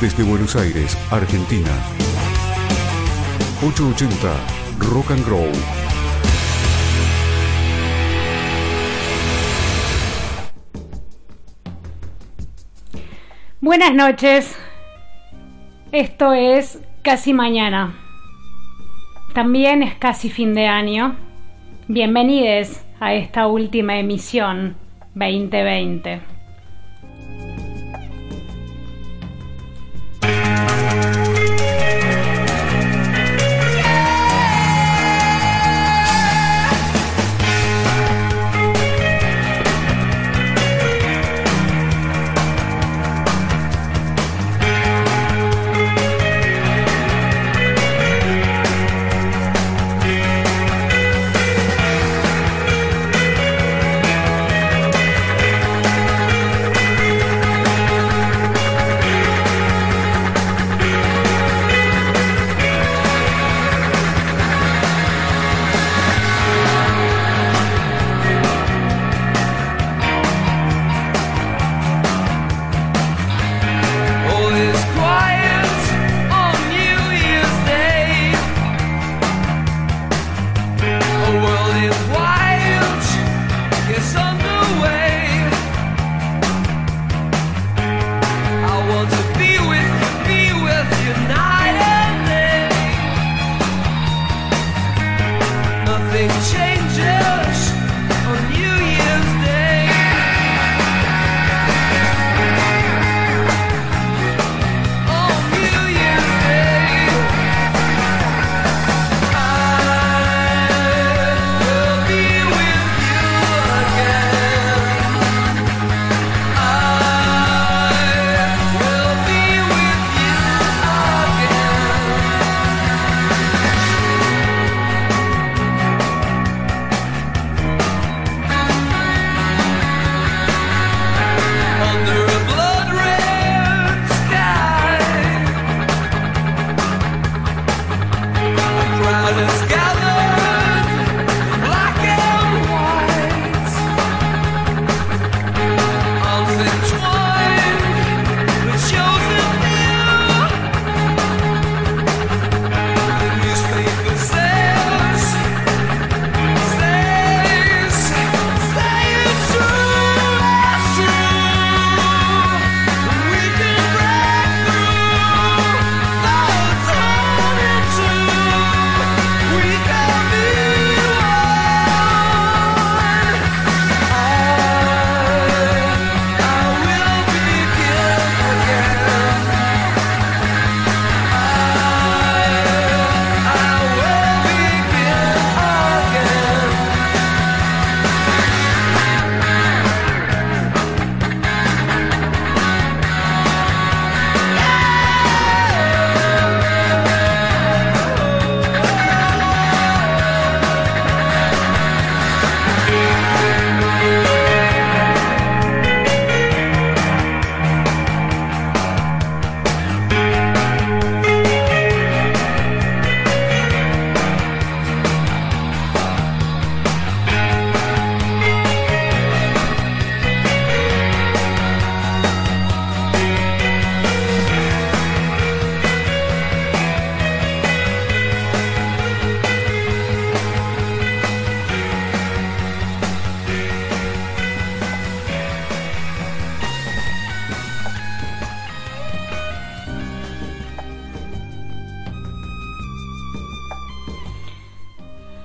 Desde 0.00 0.22
Buenos 0.22 0.54
Aires, 0.54 0.96
Argentina. 1.10 1.70
880 3.62 4.36
Rock 4.78 5.10
and 5.10 5.24
Grow. 5.24 5.46
Buenas 13.60 13.94
noches. 13.94 14.58
Esto 15.90 16.34
es 16.34 16.82
casi 17.02 17.32
mañana. 17.32 17.98
También 19.32 19.82
es 19.82 19.94
casi 19.94 20.28
fin 20.28 20.54
de 20.54 20.66
año. 20.66 21.16
Bienvenidos 21.88 22.82
a 23.00 23.14
esta 23.14 23.46
última 23.46 23.98
emisión 23.98 24.76
2020. 25.14 26.37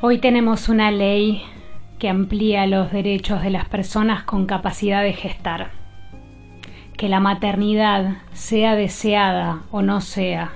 Hoy 0.06 0.18
tenemos 0.18 0.68
una 0.68 0.92
ley 0.92 1.44
que 1.98 2.10
amplía 2.10 2.68
los 2.68 2.92
derechos 2.92 3.42
de 3.42 3.50
las 3.50 3.70
personas 3.70 4.24
con 4.24 4.46
capacidad 4.46 5.02
de 5.02 5.14
gestar. 5.14 5.72
Que 6.98 7.08
la 7.08 7.22
maternidad 7.22 8.18
sea 8.34 8.76
deseada 8.76 9.62
o 9.72 9.82
no 9.82 10.02
sea. 10.02 10.52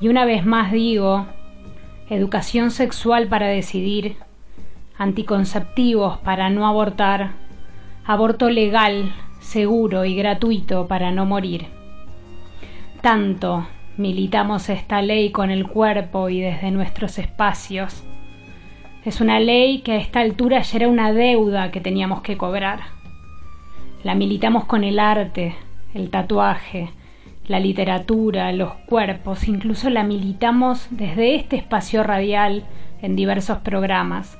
Y 0.00 0.08
una 0.08 0.24
vez 0.24 0.44
más 0.44 0.72
digo, 0.72 1.28
educación 2.10 2.72
sexual 2.72 3.28
para 3.28 3.46
decidir, 3.46 4.16
anticonceptivos 4.98 6.18
para 6.18 6.50
no 6.50 6.66
abortar, 6.66 7.34
aborto 8.04 8.50
legal, 8.50 9.14
seguro 9.38 10.04
y 10.04 10.16
gratuito 10.16 10.88
para 10.88 11.12
no 11.12 11.26
morir. 11.26 11.66
Tanto 13.02 13.68
militamos 13.96 14.68
esta 14.68 15.00
ley 15.00 15.30
con 15.30 15.52
el 15.52 15.68
cuerpo 15.68 16.28
y 16.28 16.40
desde 16.40 16.72
nuestros 16.72 17.20
espacios 17.20 18.02
es 19.04 19.20
una 19.20 19.40
ley 19.40 19.80
que 19.80 19.92
a 19.92 19.96
esta 19.96 20.20
altura 20.20 20.62
ya 20.62 20.76
era 20.76 20.88
una 20.88 21.12
deuda 21.12 21.72
que 21.72 21.80
teníamos 21.80 22.22
que 22.22 22.36
cobrar. 22.36 22.80
La 24.04 24.14
militamos 24.14 24.64
con 24.64 24.84
el 24.84 25.00
arte, 25.00 25.56
el 25.92 26.10
tatuaje, 26.10 26.90
la 27.48 27.58
literatura, 27.58 28.52
los 28.52 28.74
cuerpos, 28.86 29.48
incluso 29.48 29.90
la 29.90 30.04
militamos 30.04 30.86
desde 30.90 31.34
este 31.34 31.56
espacio 31.56 32.04
radial 32.04 32.64
en 33.02 33.16
diversos 33.16 33.58
programas, 33.58 34.38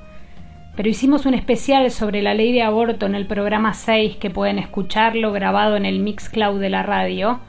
pero 0.77 0.89
hicimos 0.89 1.25
un 1.25 1.33
especial 1.33 1.91
sobre 1.91 2.21
la 2.21 2.33
ley 2.33 2.53
de 2.53 2.63
aborto 2.63 3.05
en 3.05 3.15
el 3.15 3.27
programa 3.27 3.73
6 3.73 4.15
que 4.15 4.29
pueden 4.29 4.59
escucharlo 4.59 5.33
grabado 5.33 5.75
en 5.75 5.85
el 5.85 5.99
Mixcloud 5.99 6.59
de 6.59 6.69
la 6.69 6.83
radio. 6.83 7.41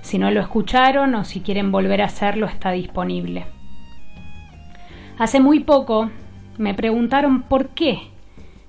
Si 0.00 0.18
no 0.18 0.30
lo 0.30 0.40
escucharon 0.40 1.14
o 1.14 1.24
si 1.24 1.40
quieren 1.40 1.70
volver 1.70 2.00
a 2.00 2.06
hacerlo 2.06 2.46
está 2.46 2.72
disponible. 2.72 3.44
Hace 5.18 5.38
muy 5.38 5.60
poco 5.60 6.10
me 6.58 6.74
preguntaron 6.74 7.42
por 7.42 7.68
qué 7.70 8.00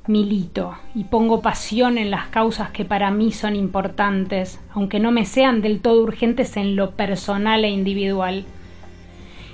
milito 0.08 0.76
y 0.94 1.06
pongo 1.06 1.42
pasión 1.42 1.98
en 1.98 2.12
las 2.12 2.28
causas 2.28 2.72
que 2.72 2.84
para 2.84 3.12
mí 3.12 3.32
son 3.32 3.56
importantes, 3.56 4.60
aunque 4.74 5.00
no 5.00 5.12
me 5.12 5.26
sean 5.26 5.62
del 5.62 5.80
todo 5.80 6.04
urgentes 6.04 6.58
en 6.58 6.76
lo 6.76 6.92
personal 6.92 7.64
e 7.64 7.70
individual. 7.70 8.46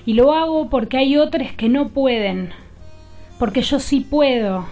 Y 0.06 0.14
lo 0.14 0.34
hago 0.34 0.70
porque 0.70 0.98
hay 0.98 1.18
otros 1.18 1.52
que 1.52 1.70
no 1.70 1.90
pueden, 1.90 2.50
porque 3.38 3.62
yo 3.62 3.80
sí 3.80 4.00
puedo, 4.00 4.66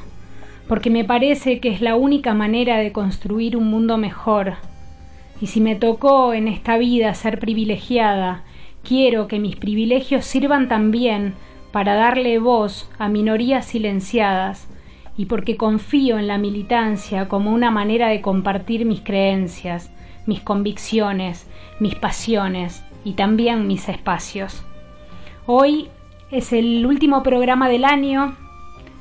porque 0.68 0.90
me 0.90 1.04
parece 1.04 1.60
que 1.60 1.70
es 1.70 1.82
la 1.82 1.96
única 1.96 2.34
manera 2.34 2.78
de 2.78 2.92
construir 2.92 3.56
un 3.56 3.70
mundo 3.70 3.98
mejor. 3.98 4.56
Y 5.40 5.48
si 5.48 5.62
me 5.62 5.76
tocó 5.76 6.34
en 6.34 6.48
esta 6.48 6.78
vida 6.78 7.14
ser 7.14 7.40
privilegiada, 7.40 8.44
quiero 8.84 9.28
que 9.28 9.40
mis 9.40 9.56
privilegios 9.56 10.26
sirvan 10.26 10.68
también 10.68 11.36
para 11.72 11.96
darle 11.96 12.40
voz 12.40 12.90
a 12.98 13.10
minorías 13.10 13.66
silenciadas, 13.66 14.68
y 15.18 15.26
porque 15.26 15.58
confío 15.58 16.20
en 16.20 16.28
la 16.28 16.38
militancia 16.38 17.28
como 17.28 17.52
una 17.52 17.72
manera 17.72 18.08
de 18.10 18.22
compartir 18.22 18.86
mis 18.86 19.02
creencias, 19.02 19.92
mis 20.28 20.42
convicciones, 20.42 21.50
mis 21.80 21.96
pasiones 21.96 22.84
y 23.04 23.14
también 23.14 23.66
mis 23.66 23.90
espacios. 23.90 24.64
Hoy 25.48 25.90
es 26.30 26.54
el 26.54 26.86
último 26.86 27.24
programa 27.24 27.68
del 27.68 27.86
año 27.86 28.36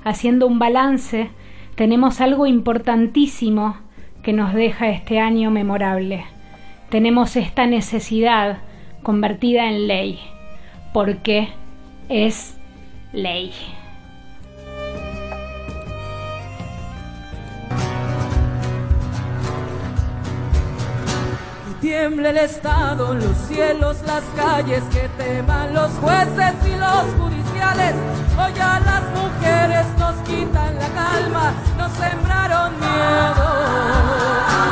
haciendo 0.05 0.47
un 0.47 0.59
balance, 0.59 1.31
tenemos 1.75 2.21
algo 2.21 2.47
importantísimo 2.47 3.77
que 4.23 4.33
nos 4.33 4.55
deja 4.55 4.89
este 4.89 5.21
año 5.21 5.51
memorable. 5.51 6.25
Tenemos 6.89 7.37
esta 7.37 7.67
necesidad 7.67 8.59
convertida 9.03 9.69
en 9.69 9.89
ley, 9.89 10.21
porque 10.93 11.49
es 12.09 12.56
ley. 13.13 13.53
tiemble 21.81 22.31
el 22.31 22.39
Estado, 22.39 23.15
los 23.15 23.37
cielos, 23.47 23.99
las 24.07 24.25
calles, 24.35 24.83
que 24.93 25.09
teman 25.23 25.73
los 25.73 25.91
jueces 25.93 26.55
y 26.65 26.75
los 26.75 27.05
judiciales. 27.17 27.95
Hoy 28.37 28.53
a 28.61 28.81
las 28.81 29.03
mujeres 29.11 29.87
nos 29.97 30.17
quitan 30.27 30.75
la 30.75 30.89
calma, 30.89 31.53
nos 31.79 31.93
sembraron 31.93 32.73
miedo, 32.81 33.47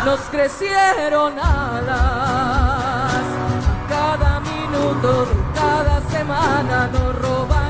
nos 0.06 0.20
crecieron 0.22 1.38
alas. 1.38 3.22
Cada 3.88 4.40
minuto 4.40 5.28
cada 5.54 6.00
semana 6.10 6.88
nos 6.92 7.14
roban 7.20 7.63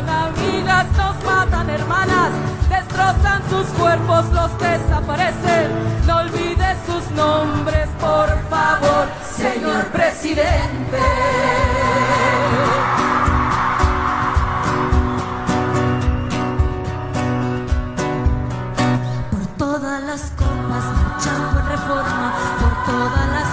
hermanas, 1.74 2.30
destrozan 2.68 3.42
sus 3.50 3.66
cuerpos, 3.78 4.24
los 4.32 4.58
desaparecen. 4.58 5.70
No 6.06 6.18
olvides 6.18 6.78
sus 6.86 7.10
nombres, 7.12 7.88
por 8.00 8.28
favor, 8.48 9.08
señor 9.36 9.84
presidente. 9.86 10.98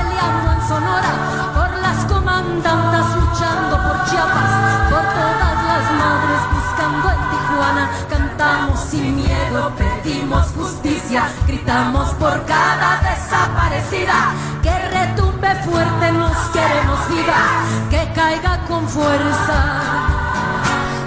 gritamos 11.45 12.09
por 12.13 12.45
cada 12.45 13.01
desaparecida, 13.01 14.33
que 14.63 14.71
retumbe 14.89 15.53
fuerte, 15.65 16.11
nos 16.13 16.37
queremos 16.53 17.09
viva, 17.09 17.43
que 17.89 18.11
caiga 18.13 18.65
con 18.67 18.87
fuerza 18.87 20.21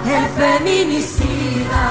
el 0.05 0.25
feminicida. 0.29 1.83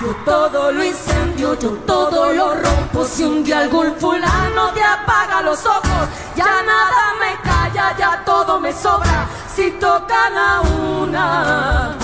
Yo 0.00 0.14
todo 0.24 0.72
lo 0.72 0.84
incendio, 0.84 1.58
yo 1.58 1.70
todo 1.86 2.32
lo 2.32 2.54
rompo. 2.54 3.04
Si 3.04 3.24
un 3.24 3.42
día 3.42 3.60
algún 3.60 3.94
fulano 3.96 4.70
te 4.72 4.82
apaga 4.82 5.42
los 5.42 5.66
ojos, 5.66 6.08
ya 6.36 6.62
nada 6.62 7.14
me 7.18 7.36
calla, 7.42 7.96
ya 7.98 8.22
todo 8.24 8.60
me 8.60 8.72
sobra 8.72 9.26
si 9.54 9.72
tocan 9.72 10.38
a 10.38 10.60
una, 10.60 11.96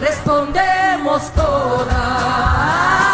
respondemos 0.00 1.30
todas. 1.34 3.09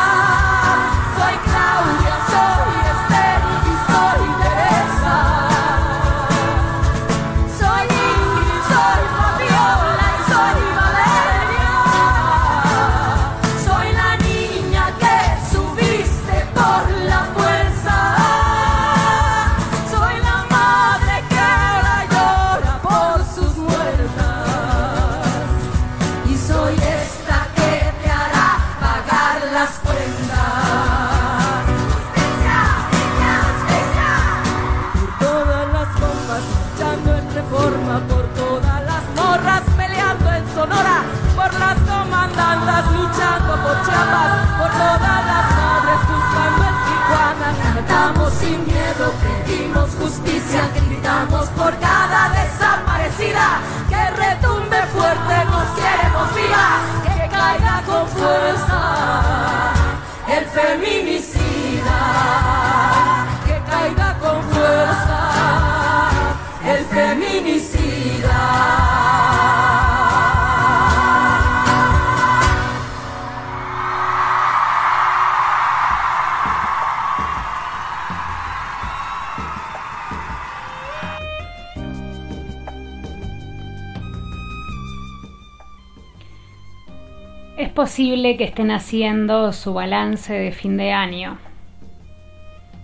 Estén 88.46 88.70
haciendo 88.70 89.52
su 89.52 89.74
balance 89.74 90.32
de 90.32 90.52
fin 90.52 90.76
de 90.76 90.92
año. 90.92 91.38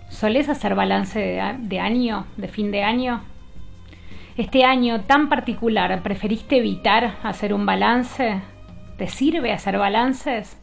¿Solés 0.09 0.49
hacer 0.49 0.75
balance 0.75 1.19
de, 1.19 1.79
año, 1.79 2.25
de 2.37 2.47
fin 2.47 2.71
de 2.71 2.83
año? 2.83 3.21
Este 4.37 4.65
año 4.65 5.01
tan 5.01 5.29
particular, 5.29 6.01
¿preferiste 6.03 6.57
evitar 6.57 7.15
hacer 7.23 7.53
un 7.53 7.65
balance? 7.65 8.41
¿Te 8.97 9.07
sirve 9.07 9.53
hacer 9.53 9.77
balances? 9.77 10.59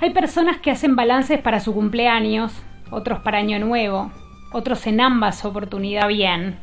Hay 0.00 0.10
personas 0.10 0.58
que 0.58 0.70
hacen 0.70 0.94
balances 0.94 1.40
para 1.40 1.60
su 1.60 1.72
cumpleaños, 1.72 2.52
otros 2.90 3.20
para 3.20 3.38
Año 3.38 3.58
Nuevo, 3.58 4.12
otros 4.52 4.86
en 4.86 5.00
ambas 5.00 5.44
oportunidades 5.44 6.14
bien. 6.14 6.58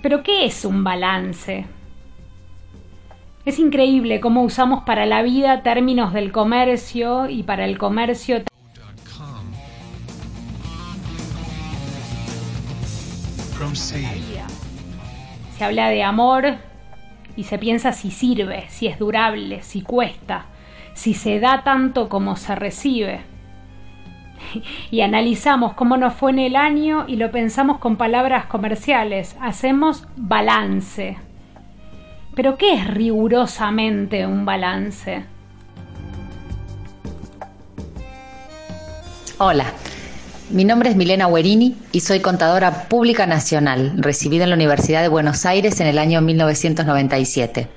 Pero 0.00 0.22
¿qué 0.22 0.44
es 0.44 0.64
un 0.64 0.84
balance? 0.84 1.66
Es 3.44 3.58
increíble 3.58 4.20
cómo 4.20 4.42
usamos 4.42 4.84
para 4.84 5.04
la 5.04 5.22
vida 5.22 5.62
términos 5.64 6.12
del 6.12 6.30
comercio 6.30 7.28
y 7.28 7.42
para 7.42 7.64
el 7.64 7.76
comercio. 7.76 8.42
Se 15.58 15.64
habla 15.64 15.88
de 15.88 16.04
amor 16.04 16.54
y 17.34 17.44
se 17.44 17.58
piensa 17.58 17.92
si 17.92 18.12
sirve, 18.12 18.66
si 18.68 18.86
es 18.86 19.00
durable, 19.00 19.62
si 19.62 19.82
cuesta, 19.82 20.46
si 20.94 21.12
se 21.12 21.40
da 21.40 21.64
tanto 21.64 22.08
como 22.08 22.36
se 22.36 22.54
recibe. 22.54 23.20
Y 24.90 25.00
analizamos 25.00 25.72
cómo 25.74 25.96
nos 25.96 26.14
fue 26.14 26.30
en 26.30 26.38
el 26.38 26.56
año 26.56 27.06
y 27.08 27.16
lo 27.16 27.32
pensamos 27.32 27.78
con 27.78 27.96
palabras 27.96 28.46
comerciales. 28.46 29.36
Hacemos 29.40 30.06
balance. 30.16 31.16
Pero 32.34 32.56
¿qué 32.56 32.74
es 32.74 32.86
rigurosamente 32.86 34.26
un 34.26 34.46
balance? 34.46 35.24
Hola, 39.36 39.66
mi 40.50 40.64
nombre 40.64 40.88
es 40.88 40.96
Milena 40.96 41.28
Guerini 41.28 41.76
y 41.92 42.00
soy 42.00 42.20
contadora 42.20 42.88
pública 42.88 43.26
nacional, 43.26 43.92
recibida 43.96 44.44
en 44.44 44.50
la 44.50 44.56
Universidad 44.56 45.02
de 45.02 45.08
Buenos 45.08 45.44
Aires 45.44 45.80
en 45.80 45.88
el 45.88 45.98
año 45.98 46.22
1997. 46.22 47.68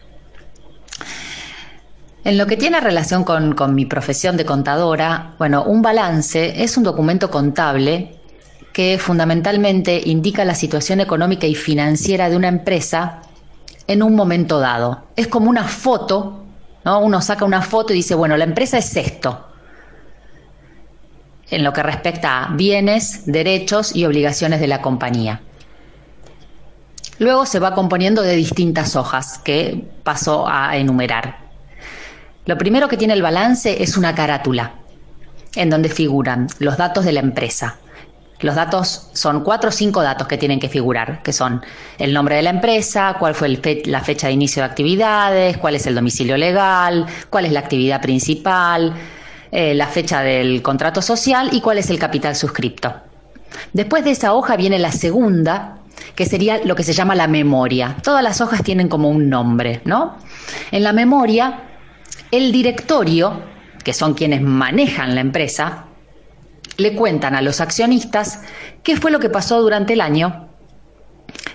En 2.23 2.37
lo 2.37 2.47
que 2.47 2.55
tiene 2.55 2.79
relación 2.79 3.25
con, 3.25 3.75
mi 3.75 3.85
profesión 3.85 4.37
de 4.37 4.45
contadora, 4.45 5.35
bueno, 5.37 5.63
un 5.65 5.81
balance 5.81 6.63
es 6.63 6.77
un 6.77 6.83
documento 6.83 7.29
contable 7.29 8.15
que 8.71 8.97
fundamentalmente 8.99 10.01
indica 10.05 10.45
la 10.45 10.55
situación 10.55 11.01
económica 11.01 11.45
y 11.45 11.55
financiera 11.55 12.29
de 12.29 12.37
una 12.37 12.47
empresa 12.47 13.21
en 13.87 14.03
un 14.03 14.15
momento 14.15 14.59
dado. 14.59 15.05
Es 15.15 15.27
como 15.27 15.49
una 15.49 15.63
foto, 15.63 16.45
¿no? 16.83 16.99
Uno 16.99 17.21
saca 17.21 17.45
una 17.45 17.61
foto 17.61 17.93
y 17.93 17.97
dice, 17.97 18.15
bueno, 18.15 18.37
la 18.37 18.43
empresa 18.43 18.77
es 18.77 18.95
esto 18.95 19.45
en 21.49 21.63
lo 21.63 21.73
que 21.73 21.83
respecta 21.83 22.43
a 22.43 22.55
bienes, 22.55 23.25
derechos 23.25 23.95
y 23.95 24.05
obligaciones 24.05 24.59
de 24.59 24.67
la 24.67 24.81
compañía. 24.81 25.41
Luego 27.19 27.45
se 27.45 27.59
va 27.59 27.73
componiendo 27.73 28.21
de 28.21 28.35
distintas 28.35 28.95
hojas 28.95 29.37
que 29.37 29.87
paso 30.03 30.47
a 30.47 30.75
enumerar. 30.75 31.37
Lo 32.45 32.57
primero 32.57 32.87
que 32.87 32.97
tiene 32.97 33.13
el 33.13 33.21
balance 33.21 33.81
es 33.81 33.95
una 33.97 34.13
carátula, 34.13 34.73
en 35.55 35.69
donde 35.69 35.89
figuran 35.89 36.47
los 36.59 36.77
datos 36.77 37.05
de 37.05 37.13
la 37.13 37.21
empresa. 37.21 37.77
Los 38.45 38.53
datos 38.53 39.09
son 39.13 39.43
cuatro 39.43 39.69
o 39.69 39.71
cinco 39.71 40.03
datos 40.03 40.27
que 40.27 40.37
tienen 40.37 40.59
que 40.59 40.69
figurar, 40.69 41.23
que 41.23 41.33
son 41.33 41.63
el 41.97 42.13
nombre 42.13 42.35
de 42.35 42.43
la 42.43 42.51
empresa, 42.51 43.15
cuál 43.17 43.33
fue 43.33 43.59
la 43.85 44.01
fecha 44.01 44.27
de 44.27 44.33
inicio 44.33 44.61
de 44.61 44.69
actividades, 44.69 45.57
cuál 45.57 45.73
es 45.73 45.87
el 45.87 45.95
domicilio 45.95 46.37
legal, 46.37 47.07
cuál 47.31 47.45
es 47.45 47.51
la 47.51 47.61
actividad 47.61 47.99
principal, 48.03 48.93
eh, 49.51 49.73
la 49.73 49.87
fecha 49.87 50.21
del 50.21 50.61
contrato 50.61 51.01
social 51.01 51.49
y 51.53 51.61
cuál 51.61 51.79
es 51.79 51.89
el 51.89 51.97
capital 51.97 52.35
suscripto. 52.35 52.93
Después 53.73 54.03
de 54.03 54.11
esa 54.11 54.35
hoja 54.35 54.55
viene 54.57 54.77
la 54.77 54.91
segunda, 54.91 55.79
que 56.13 56.27
sería 56.27 56.63
lo 56.63 56.75
que 56.75 56.83
se 56.83 56.93
llama 56.93 57.15
la 57.15 57.27
memoria. 57.27 57.95
Todas 58.03 58.21
las 58.21 58.41
hojas 58.41 58.61
tienen 58.61 58.89
como 58.89 59.09
un 59.09 59.27
nombre, 59.27 59.81
¿no? 59.85 60.17
En 60.69 60.83
la 60.83 60.93
memoria, 60.93 61.63
el 62.29 62.51
directorio, 62.51 63.41
que 63.83 63.91
son 63.91 64.13
quienes 64.13 64.43
manejan 64.43 65.15
la 65.15 65.21
empresa, 65.21 65.84
le 66.77 66.95
cuentan 66.95 67.35
a 67.35 67.41
los 67.41 67.61
accionistas 67.61 68.41
qué 68.83 68.97
fue 68.97 69.11
lo 69.11 69.19
que 69.19 69.29
pasó 69.29 69.61
durante 69.61 69.93
el 69.93 70.01
año 70.01 70.47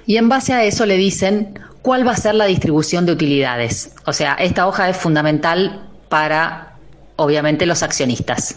y 0.07 0.17
en 0.17 0.29
base 0.29 0.53
a 0.53 0.65
eso 0.65 0.87
le 0.87 0.97
dicen 0.97 1.59
cuál 1.83 2.07
va 2.07 2.13
a 2.13 2.17
ser 2.17 2.35
la 2.35 2.47
distribución 2.47 3.07
de 3.07 3.13
utilidades. 3.13 3.93
O 4.07 4.13
sea, 4.13 4.35
esta 4.35 4.67
hoja 4.67 4.89
es 4.89 4.97
fundamental 4.97 5.89
para 6.09 6.75
obviamente 7.17 7.67
los 7.67 7.83
accionistas. 7.83 8.57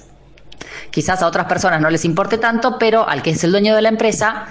Quizás 0.91 1.21
a 1.21 1.27
otras 1.27 1.47
personas 1.47 1.81
no 1.81 1.89
les 1.89 2.05
importe 2.05 2.37
tanto, 2.37 2.77
pero 2.77 3.07
al 3.07 3.21
que 3.21 3.31
es 3.31 3.43
el 3.43 3.51
dueño 3.51 3.75
de 3.75 3.81
la 3.81 3.89
empresa, 3.89 4.45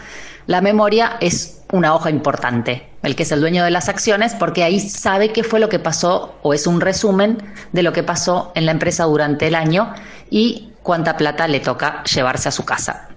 la 0.47 0.61
memoria 0.61 1.17
es 1.21 1.63
una 1.73 1.95
hoja 1.95 2.11
importante, 2.11 2.89
el 3.03 3.17
que 3.17 3.23
es 3.23 3.33
el 3.33 3.41
dueño 3.41 3.65
de 3.65 3.71
las 3.71 3.89
acciones, 3.89 4.35
porque 4.35 4.65
ahí 4.65 4.81
sabe 4.81 5.33
qué 5.33 5.45
fue 5.45 5.61
lo 5.61 5.69
que 5.69 5.79
pasó 5.79 6.35
o 6.43 6.53
es 6.53 6.67
un 6.67 6.81
resumen 6.81 7.39
de 7.73 7.83
lo 7.83 7.93
que 7.93 8.03
pasó 8.03 8.53
en 8.55 8.67
la 8.67 8.73
empresa 8.73 9.05
durante 9.05 9.47
el 9.47 9.55
año 9.55 9.95
y 10.31 10.72
cuánta 10.83 11.17
plata 11.17 11.49
le 11.49 11.61
toca 11.61 12.03
llevarse 12.05 12.49
a 12.49 12.53
su 12.53 12.65
casa. 12.65 13.09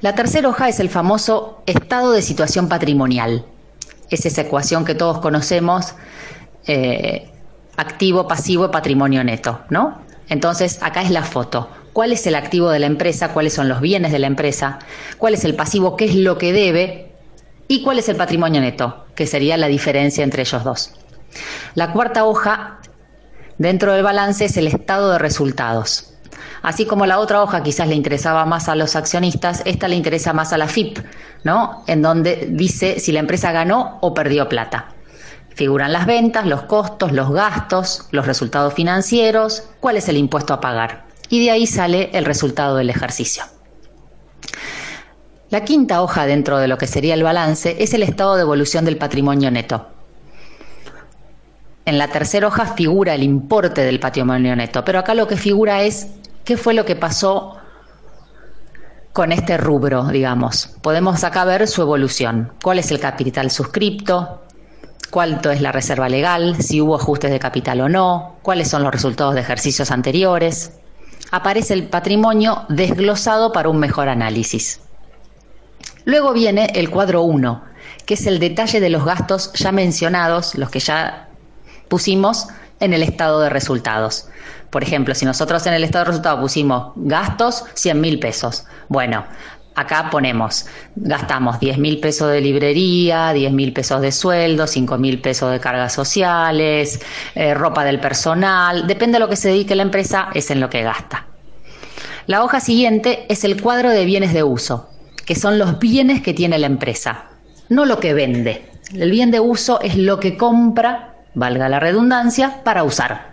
La 0.00 0.14
tercera 0.14 0.48
hoja 0.48 0.68
es 0.68 0.80
el 0.80 0.88
famoso 0.88 1.62
estado 1.66 2.12
de 2.12 2.22
situación 2.22 2.68
patrimonial. 2.68 3.46
Es 4.10 4.26
esa 4.26 4.42
ecuación 4.42 4.84
que 4.84 4.94
todos 4.94 5.18
conocemos 5.20 5.94
eh, 6.66 7.30
activo, 7.76 8.26
pasivo, 8.26 8.70
patrimonio 8.70 9.22
neto, 9.22 9.60
¿no? 9.70 10.02
Entonces, 10.28 10.78
acá 10.82 11.02
es 11.02 11.10
la 11.10 11.22
foto. 11.22 11.68
¿Cuál 11.92 12.12
es 12.12 12.26
el 12.26 12.34
activo 12.34 12.70
de 12.70 12.78
la 12.78 12.86
empresa? 12.86 13.32
¿Cuáles 13.32 13.52
son 13.52 13.68
los 13.68 13.80
bienes 13.80 14.12
de 14.12 14.18
la 14.18 14.26
empresa? 14.26 14.78
¿Cuál 15.18 15.34
es 15.34 15.44
el 15.44 15.54
pasivo? 15.54 15.96
¿Qué 15.96 16.06
es 16.06 16.14
lo 16.14 16.38
que 16.38 16.52
debe? 16.52 17.12
¿Y 17.68 17.82
cuál 17.82 17.98
es 17.98 18.08
el 18.08 18.16
patrimonio 18.16 18.60
neto? 18.60 19.06
Que 19.14 19.26
sería 19.26 19.56
la 19.56 19.68
diferencia 19.68 20.24
entre 20.24 20.42
ellos 20.42 20.64
dos. 20.64 20.92
La 21.74 21.92
cuarta 21.92 22.24
hoja 22.24 22.80
dentro 23.62 23.92
del 23.92 24.02
balance 24.02 24.44
es 24.44 24.56
el 24.56 24.66
estado 24.66 25.12
de 25.12 25.18
resultados. 25.18 26.12
Así 26.62 26.84
como 26.84 27.06
la 27.06 27.18
otra 27.18 27.42
hoja 27.42 27.62
quizás 27.62 27.88
le 27.88 27.94
interesaba 27.94 28.44
más 28.44 28.68
a 28.68 28.74
los 28.74 28.96
accionistas, 28.96 29.62
esta 29.64 29.88
le 29.88 29.96
interesa 29.96 30.32
más 30.32 30.52
a 30.52 30.58
la 30.58 30.68
FIP, 30.68 30.98
¿no? 31.44 31.84
En 31.86 32.02
donde 32.02 32.48
dice 32.50 32.98
si 33.00 33.12
la 33.12 33.20
empresa 33.20 33.52
ganó 33.52 33.98
o 34.00 34.14
perdió 34.14 34.48
plata. 34.48 34.88
Figuran 35.54 35.92
las 35.92 36.06
ventas, 36.06 36.46
los 36.46 36.62
costos, 36.62 37.12
los 37.12 37.30
gastos, 37.30 38.08
los 38.10 38.26
resultados 38.26 38.74
financieros, 38.74 39.68
cuál 39.80 39.96
es 39.96 40.08
el 40.08 40.16
impuesto 40.16 40.54
a 40.54 40.60
pagar. 40.60 41.04
Y 41.28 41.44
de 41.44 41.50
ahí 41.50 41.66
sale 41.66 42.10
el 42.14 42.24
resultado 42.24 42.76
del 42.76 42.90
ejercicio. 42.90 43.44
La 45.50 45.64
quinta 45.64 46.02
hoja 46.02 46.26
dentro 46.26 46.58
de 46.58 46.68
lo 46.68 46.78
que 46.78 46.86
sería 46.86 47.14
el 47.14 47.22
balance 47.22 47.76
es 47.78 47.94
el 47.94 48.02
estado 48.02 48.36
de 48.36 48.42
evolución 48.42 48.84
del 48.84 48.96
patrimonio 48.96 49.50
neto. 49.50 49.86
En 51.84 51.98
la 51.98 52.08
tercera 52.08 52.46
hoja 52.46 52.66
figura 52.74 53.14
el 53.14 53.22
importe 53.22 53.82
del 53.82 54.00
patrimonio 54.00 54.54
neto, 54.54 54.84
pero 54.84 54.98
acá 54.98 55.14
lo 55.14 55.26
que 55.26 55.36
figura 55.36 55.82
es 55.82 56.08
qué 56.44 56.56
fue 56.56 56.74
lo 56.74 56.84
que 56.84 56.96
pasó 56.96 57.56
con 59.12 59.32
este 59.32 59.56
rubro, 59.56 60.04
digamos. 60.04 60.76
Podemos 60.80 61.22
acá 61.24 61.44
ver 61.44 61.66
su 61.68 61.82
evolución. 61.82 62.52
¿Cuál 62.62 62.78
es 62.78 62.90
el 62.90 63.00
capital 63.00 63.50
suscripto? 63.50 64.42
cuánto 65.12 65.50
es 65.50 65.60
la 65.60 65.72
reserva 65.72 66.08
legal, 66.08 66.56
si 66.62 66.80
hubo 66.80 66.96
ajustes 66.96 67.30
de 67.30 67.38
capital 67.38 67.82
o 67.82 67.88
no, 67.90 68.36
cuáles 68.40 68.68
son 68.68 68.82
los 68.82 68.90
resultados 68.90 69.34
de 69.34 69.42
ejercicios 69.42 69.90
anteriores. 69.90 70.72
Aparece 71.30 71.74
el 71.74 71.84
patrimonio 71.88 72.64
desglosado 72.70 73.52
para 73.52 73.68
un 73.68 73.78
mejor 73.78 74.08
análisis. 74.08 74.80
Luego 76.06 76.32
viene 76.32 76.72
el 76.74 76.88
cuadro 76.88 77.22
1, 77.22 77.62
que 78.06 78.14
es 78.14 78.26
el 78.26 78.38
detalle 78.38 78.80
de 78.80 78.88
los 78.88 79.04
gastos 79.04 79.52
ya 79.52 79.70
mencionados, 79.70 80.54
los 80.54 80.70
que 80.70 80.80
ya 80.80 81.28
pusimos 81.92 82.48
en 82.80 82.94
el 82.94 83.02
estado 83.02 83.42
de 83.42 83.50
resultados. 83.50 84.26
Por 84.70 84.82
ejemplo, 84.82 85.14
si 85.14 85.26
nosotros 85.26 85.66
en 85.66 85.74
el 85.74 85.84
estado 85.84 86.06
de 86.06 86.12
resultados 86.12 86.40
pusimos 86.40 86.92
gastos 86.96 87.66
100 87.74 88.00
mil 88.00 88.18
pesos, 88.18 88.64
bueno, 88.88 89.26
Acá 89.74 90.10
ponemos, 90.10 90.66
gastamos 90.96 91.58
10 91.58 91.78
mil 91.78 91.98
pesos 91.98 92.30
de 92.30 92.42
librería, 92.42 93.32
10 93.32 93.52
mil 93.54 93.72
pesos 93.72 94.02
de 94.02 94.12
sueldo, 94.12 94.66
5 94.66 94.98
mil 94.98 95.18
pesos 95.22 95.50
de 95.50 95.60
cargas 95.60 95.94
sociales, 95.94 97.00
eh, 97.34 97.54
ropa 97.54 97.82
del 97.82 97.98
personal, 97.98 98.86
depende 98.86 99.16
de 99.16 99.20
lo 99.20 99.30
que 99.30 99.36
se 99.36 99.48
dedique 99.48 99.74
la 99.74 99.82
empresa, 99.82 100.28
es 100.34 100.50
en 100.50 100.60
lo 100.60 100.68
que 100.68 100.82
gasta. 100.82 101.26
La 102.26 102.44
hoja 102.44 102.60
siguiente 102.60 103.24
es 103.30 103.44
el 103.44 103.62
cuadro 103.62 103.88
de 103.88 104.04
bienes 104.04 104.34
de 104.34 104.42
uso, 104.42 104.90
que 105.24 105.34
son 105.34 105.58
los 105.58 105.78
bienes 105.78 106.20
que 106.20 106.34
tiene 106.34 106.58
la 106.58 106.66
empresa, 106.66 107.30
no 107.70 107.86
lo 107.86 107.98
que 107.98 108.12
vende. 108.12 108.68
El 108.94 109.10
bien 109.10 109.30
de 109.30 109.40
uso 109.40 109.80
es 109.80 109.96
lo 109.96 110.20
que 110.20 110.36
compra, 110.36 111.11
valga 111.34 111.68
la 111.68 111.80
redundancia, 111.80 112.62
para 112.64 112.84
usar. 112.84 113.32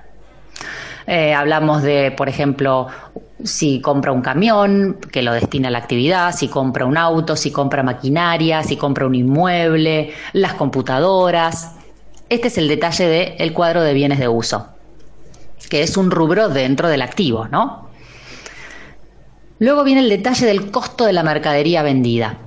Eh, 1.07 1.33
hablamos 1.33 1.81
de, 1.81 2.11
por 2.11 2.29
ejemplo, 2.29 2.87
si 3.43 3.81
compra 3.81 4.11
un 4.11 4.21
camión 4.21 4.97
que 5.11 5.23
lo 5.23 5.33
destina 5.33 5.69
a 5.69 5.71
la 5.71 5.79
actividad, 5.79 6.35
si 6.35 6.47
compra 6.47 6.85
un 6.85 6.97
auto, 6.97 7.35
si 7.35 7.51
compra 7.51 7.81
maquinaria, 7.83 8.61
si 8.63 8.77
compra 8.77 9.07
un 9.07 9.15
inmueble, 9.15 10.13
las 10.33 10.53
computadoras. 10.53 11.75
Este 12.29 12.49
es 12.49 12.57
el 12.57 12.67
detalle 12.67 13.35
del 13.39 13.53
cuadro 13.53 13.81
de 13.81 13.93
bienes 13.93 14.19
de 14.19 14.27
uso, 14.27 14.67
que 15.69 15.81
es 15.81 15.97
un 15.97 16.11
rubro 16.11 16.49
dentro 16.49 16.89
del 16.89 17.01
activo, 17.01 17.47
¿no? 17.47 17.89
Luego 19.57 19.83
viene 19.83 20.01
el 20.01 20.09
detalle 20.09 20.45
del 20.45 20.69
costo 20.69 21.05
de 21.05 21.13
la 21.13 21.23
mercadería 21.23 21.81
vendida. 21.81 22.37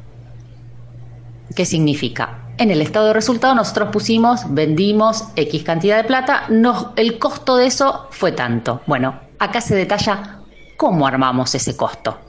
¿Qué 1.55 1.65
significa? 1.65 2.39
En 2.63 2.71
el 2.71 2.81
estado 2.81 3.09
de 3.09 3.13
resultado 3.13 3.57
nosotros 3.57 3.89
pusimos, 3.89 4.43
vendimos 4.55 5.25
X 5.35 5.65
cantidad 5.65 5.97
de 5.97 6.05
plata, 6.05 6.47
el 6.95 7.19
costo 7.19 7.57
de 7.57 7.67
eso 7.67 8.07
fue 8.13 8.31
tanto. 8.31 8.83
Bueno, 8.87 9.19
acá 9.41 9.61
se 9.61 9.75
detalla 9.75 10.39
cómo 10.77 11.05
armamos 11.05 11.57
ese 11.57 11.77
costo. 11.77 12.21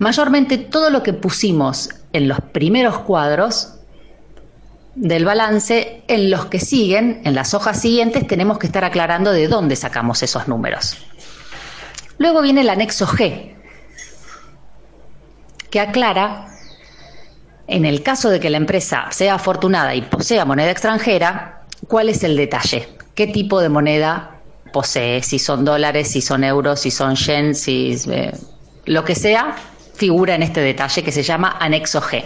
Mayormente 0.00 0.58
todo 0.58 0.90
lo 0.90 1.04
que 1.04 1.12
pusimos 1.12 1.90
en 2.12 2.26
los 2.26 2.40
primeros 2.40 2.98
cuadros 2.98 3.74
del 4.96 5.24
balance, 5.24 6.02
en 6.08 6.28
los 6.28 6.46
que 6.46 6.58
siguen, 6.58 7.22
en 7.24 7.36
las 7.36 7.54
hojas 7.54 7.80
siguientes, 7.80 8.26
tenemos 8.26 8.58
que 8.58 8.66
estar 8.66 8.82
aclarando 8.82 9.30
de 9.30 9.46
dónde 9.46 9.76
sacamos 9.76 10.24
esos 10.24 10.48
números. 10.48 10.98
Luego 12.18 12.42
viene 12.42 12.62
el 12.62 12.68
anexo 12.68 13.06
G, 13.06 13.54
que 15.70 15.78
aclara 15.78 16.48
En 17.70 17.84
el 17.84 18.02
caso 18.02 18.30
de 18.30 18.40
que 18.40 18.50
la 18.50 18.56
empresa 18.56 19.06
sea 19.12 19.34
afortunada 19.36 19.94
y 19.94 20.02
posea 20.02 20.44
moneda 20.44 20.72
extranjera, 20.72 21.62
¿cuál 21.86 22.08
es 22.08 22.24
el 22.24 22.36
detalle? 22.36 22.88
¿Qué 23.14 23.28
tipo 23.28 23.60
de 23.60 23.68
moneda 23.68 24.38
posee? 24.72 25.22
Si 25.22 25.38
son 25.38 25.64
dólares, 25.64 26.08
si 26.08 26.20
son 26.20 26.42
euros, 26.42 26.80
si 26.80 26.90
son 26.90 27.14
yen, 27.14 27.54
si 27.54 27.96
eh, 28.08 28.32
lo 28.86 29.04
que 29.04 29.14
sea, 29.14 29.54
figura 29.94 30.34
en 30.34 30.42
este 30.42 30.60
detalle 30.60 31.04
que 31.04 31.12
se 31.12 31.22
llama 31.22 31.58
anexo 31.60 32.02
G. 32.02 32.24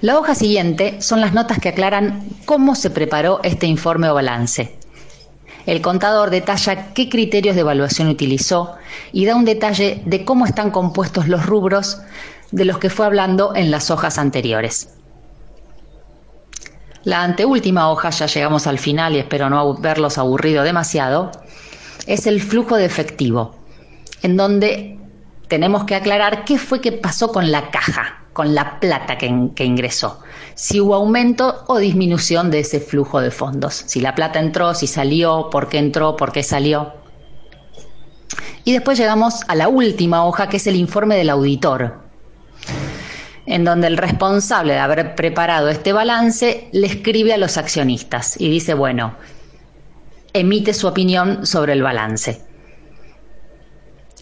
La 0.00 0.18
hoja 0.18 0.34
siguiente 0.34 1.00
son 1.00 1.20
las 1.20 1.32
notas 1.32 1.60
que 1.60 1.68
aclaran 1.68 2.28
cómo 2.44 2.74
se 2.74 2.90
preparó 2.90 3.38
este 3.44 3.66
informe 3.66 4.10
o 4.10 4.14
balance. 4.14 4.76
El 5.64 5.80
contador 5.80 6.30
detalla 6.30 6.92
qué 6.92 7.08
criterios 7.08 7.54
de 7.54 7.60
evaluación 7.60 8.08
utilizó 8.08 8.74
y 9.12 9.26
da 9.26 9.36
un 9.36 9.44
detalle 9.44 10.02
de 10.06 10.24
cómo 10.24 10.44
están 10.44 10.72
compuestos 10.72 11.28
los 11.28 11.46
rubros 11.46 11.98
de 12.50 12.64
los 12.64 12.78
que 12.78 12.90
fue 12.90 13.06
hablando 13.06 13.54
en 13.54 13.70
las 13.70 13.90
hojas 13.90 14.18
anteriores. 14.18 14.94
La 17.04 17.22
anteúltima 17.22 17.90
hoja, 17.90 18.10
ya 18.10 18.26
llegamos 18.26 18.66
al 18.66 18.78
final 18.78 19.14
y 19.14 19.18
espero 19.18 19.48
no 19.48 19.74
verlos 19.74 20.18
aburrido 20.18 20.62
demasiado, 20.62 21.30
es 22.06 22.26
el 22.26 22.42
flujo 22.42 22.76
de 22.76 22.84
efectivo, 22.84 23.54
en 24.22 24.36
donde 24.36 24.98
tenemos 25.48 25.84
que 25.84 25.94
aclarar 25.94 26.44
qué 26.44 26.58
fue 26.58 26.80
que 26.80 26.92
pasó 26.92 27.32
con 27.32 27.50
la 27.50 27.70
caja, 27.70 28.24
con 28.32 28.54
la 28.54 28.80
plata 28.80 29.16
que, 29.16 29.26
ingresó. 29.64 30.20
Si 30.54 30.80
hubo 30.80 30.94
aumento 30.94 31.64
o 31.66 31.78
disminución 31.78 32.50
de 32.50 32.60
ese 32.60 32.80
flujo 32.80 33.20
de 33.20 33.30
fondos. 33.30 33.84
Si 33.86 34.00
la 34.00 34.14
plata 34.14 34.38
entró, 34.38 34.74
si 34.74 34.86
salió, 34.86 35.50
por 35.50 35.68
qué 35.68 35.78
entró, 35.78 36.16
por 36.16 36.32
qué 36.32 36.42
salió. 36.42 36.92
Y 38.64 38.72
después 38.72 38.98
llegamos 38.98 39.42
a 39.48 39.54
la 39.54 39.68
última 39.68 40.24
hoja, 40.26 40.48
que 40.48 40.58
es 40.58 40.66
el 40.66 40.76
informe 40.76 41.16
del 41.16 41.30
auditor, 41.30 42.07
en 43.48 43.64
donde 43.64 43.86
el 43.86 43.96
responsable 43.96 44.74
de 44.74 44.78
haber 44.78 45.14
preparado 45.14 45.70
este 45.70 45.94
balance 45.94 46.68
le 46.70 46.86
escribe 46.86 47.32
a 47.32 47.38
los 47.38 47.56
accionistas 47.56 48.38
y 48.38 48.50
dice, 48.50 48.74
bueno, 48.74 49.14
emite 50.34 50.74
su 50.74 50.86
opinión 50.86 51.46
sobre 51.46 51.72
el 51.72 51.82
balance. 51.82 52.42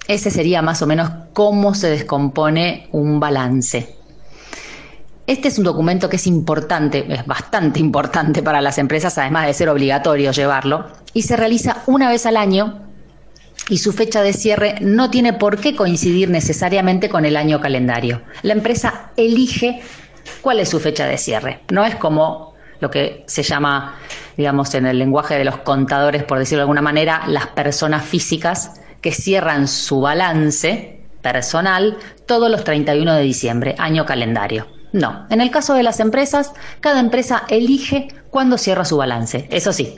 Ese 0.07 0.31
sería 0.31 0.63
más 0.63 0.81
o 0.83 0.87
menos 0.87 1.11
cómo 1.33 1.75
se 1.75 1.91
descompone 1.91 2.89
un 2.93 3.19
balance. 3.19 3.97
Este 5.27 5.49
es 5.49 5.59
un 5.59 5.65
documento 5.65 6.09
que 6.09 6.17
es 6.17 6.27
importante, 6.29 7.05
es 7.13 7.27
bastante 7.27 7.81
importante 7.89 8.45
para 8.45 8.61
las 8.61 8.79
empresas, 8.79 9.19
además 9.19 9.49
de 9.49 9.55
ser 9.55 9.69
obligatorio 9.69 10.31
llevarlo, 10.31 10.87
y 11.13 11.23
se 11.23 11.37
realiza 11.37 11.83
una 11.87 12.09
vez 12.09 12.27
al 12.27 12.37
año 12.37 12.86
y 13.69 13.79
su 13.79 13.93
fecha 13.93 14.23
de 14.23 14.33
cierre 14.33 14.77
no 14.81 15.11
tiene 15.11 15.33
por 15.33 15.61
qué 15.61 15.75
coincidir 15.75 16.31
necesariamente 16.31 17.09
con 17.09 17.25
el 17.25 17.37
año 17.37 17.61
calendario. 17.61 18.23
La 18.43 18.53
empresa 18.53 19.11
elige 19.17 19.83
cuál 20.41 20.61
es 20.61 20.69
su 20.69 20.81
fecha 20.81 21.07
de 21.07 21.19
cierre. 21.19 21.61
No 21.71 21.85
es 21.85 21.97
como 21.97 22.55
lo 22.81 22.91
que 22.91 23.25
se 23.27 23.43
llama, 23.43 23.97
digamos, 24.37 24.75
en 24.75 24.87
el 24.87 24.99
lenguaje 24.99 25.37
de 25.37 25.45
los 25.45 25.59
contadores, 25.59 26.25
por 26.25 26.39
decirlo 26.39 26.61
de 26.61 26.63
alguna 26.63 26.83
manera, 26.83 27.23
las 27.27 27.49
personas 27.49 28.05
físicas 28.05 28.81
que 29.01 29.13
cierran 29.13 29.69
su 29.69 30.01
balance 30.01 31.01
personal 31.23 31.97
todos 32.27 32.51
los 32.51 32.65
31 32.65 33.15
de 33.15 33.23
diciembre, 33.23 33.75
año 33.79 34.05
calendario. 34.05 34.69
No, 34.93 35.27
en 35.31 35.41
el 35.41 35.51
caso 35.51 35.75
de 35.75 35.83
las 35.83 36.01
empresas, 36.01 36.53
cada 36.81 37.01
empresa 37.01 37.45
elige 37.49 38.09
cuándo 38.31 38.57
cierra 38.57 38.85
su 38.85 38.97
balance. 38.97 39.49
Eso 39.51 39.73
sí, 39.73 39.95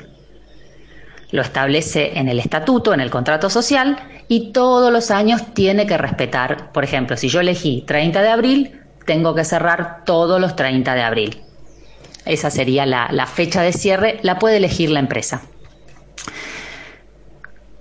lo 1.31 1.43
establece 1.43 2.19
en 2.19 2.29
el 2.29 2.39
estatuto, 2.39 2.95
en 2.95 3.01
el 3.01 3.11
contrato 3.11 3.51
social, 3.51 3.99
y 4.29 4.53
todos 4.53 4.93
los 4.93 5.11
años 5.11 5.43
tiene 5.55 5.87
que 5.87 5.99
respetar. 5.99 6.73
Por 6.73 6.85
ejemplo, 6.85 7.17
si 7.17 7.29
yo 7.29 7.41
elegí 7.41 7.83
30 7.87 8.23
de 8.23 8.29
abril, 8.29 8.81
tengo 9.05 9.35
que 9.35 9.45
cerrar 9.45 10.05
todos 10.05 10.41
los 10.41 10.57
30 10.57 10.95
de 10.95 11.03
abril. 11.03 11.43
Esa 12.25 12.51
sería 12.51 12.85
la, 12.85 13.27
fecha 13.27 13.63
de 13.63 13.73
cierre, 13.73 14.21
la 14.23 14.39
puede 14.39 14.59
elegir 14.59 14.91
la 14.91 15.01
empresa. 15.01 15.43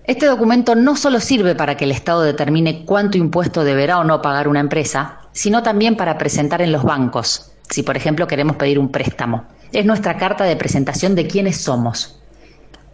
Este 0.06 0.26
documento 0.26 0.74
no 0.74 0.96
solo 0.96 1.20
sirve 1.20 1.54
para 1.54 1.76
que 1.76 1.84
el 1.84 1.92
Estado 1.92 2.22
determine 2.22 2.86
cuánto 2.86 3.18
impuesto 3.18 3.66
deberá 3.66 4.00
o 4.00 4.06
no 4.06 4.22
pagar 4.22 4.48
una 4.48 4.62
empresa, 4.62 5.20
sino 5.34 5.64
también 5.64 5.98
para 5.98 6.18
presentar 6.18 6.62
en 6.62 6.72
los 6.72 6.84
bancos, 6.84 7.52
si 7.70 7.84
por 7.84 7.98
ejemplo 7.98 8.26
queremos 8.26 8.56
pedir 8.56 8.80
un 8.80 8.90
préstamo. 8.90 9.44
Es 9.74 9.86
nuestra 9.86 10.16
carta 10.16 10.46
de 10.46 10.56
presentación 10.56 11.14
de 11.14 11.28
quiénes 11.28 11.58
somos. 11.58 12.18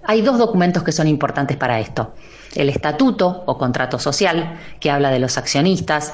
Hay 0.06 0.22
dos 0.22 0.38
documentos 0.38 0.84
que 0.84 0.92
son 0.92 1.08
importantes 1.08 1.58
para 1.58 1.80
esto. 1.80 2.13
El 2.56 2.70
estatuto 2.70 3.44
o 3.46 3.58
contrato 3.58 4.00
social, 4.00 4.60
que 4.80 4.92
habla 4.92 5.12
de 5.12 5.20
los 5.20 5.38
accionistas, 5.38 6.13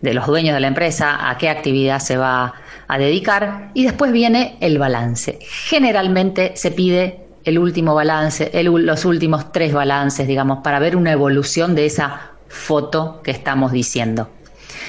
de 0.00 0.14
los 0.14 0.26
dueños 0.26 0.54
de 0.54 0.60
la 0.60 0.68
empresa, 0.68 1.28
a 1.30 1.38
qué 1.38 1.48
actividad 1.48 2.00
se 2.00 2.16
va 2.16 2.54
a 2.86 2.98
dedicar, 2.98 3.70
y 3.74 3.84
después 3.84 4.12
viene 4.12 4.56
el 4.60 4.78
balance. 4.78 5.38
Generalmente 5.42 6.52
se 6.56 6.70
pide 6.70 7.24
el 7.44 7.58
último 7.58 7.94
balance, 7.94 8.50
los 8.62 9.04
últimos 9.04 9.52
tres 9.52 9.72
balances, 9.72 10.26
digamos, 10.26 10.58
para 10.62 10.78
ver 10.78 10.96
una 10.96 11.12
evolución 11.12 11.74
de 11.74 11.86
esa 11.86 12.32
foto 12.48 13.20
que 13.22 13.30
estamos 13.30 13.72
diciendo. 13.72 14.28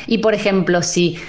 Y 0.08 0.20
por 0.20 0.34
ejemplo, 0.34 0.82
si 0.82 1.20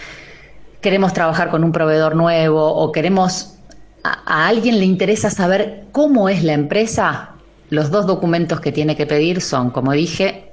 queremos 0.80 1.12
trabajar 1.12 1.50
con 1.50 1.64
un 1.64 1.72
proveedor 1.72 2.16
nuevo 2.16 2.66
o 2.74 2.92
queremos 2.92 3.56
a, 4.02 4.48
alguien 4.48 4.78
le 4.78 4.84
interesa 4.84 5.30
saber 5.30 5.86
cómo 5.92 6.28
es 6.28 6.42
la 6.42 6.52
empresa, 6.52 7.30
los 7.70 7.90
dos 7.90 8.06
documentos 8.06 8.60
que 8.60 8.72
tiene 8.72 8.96
que 8.96 9.06
pedir 9.06 9.40
son, 9.40 9.70
como 9.70 9.92
dije, 9.92 10.52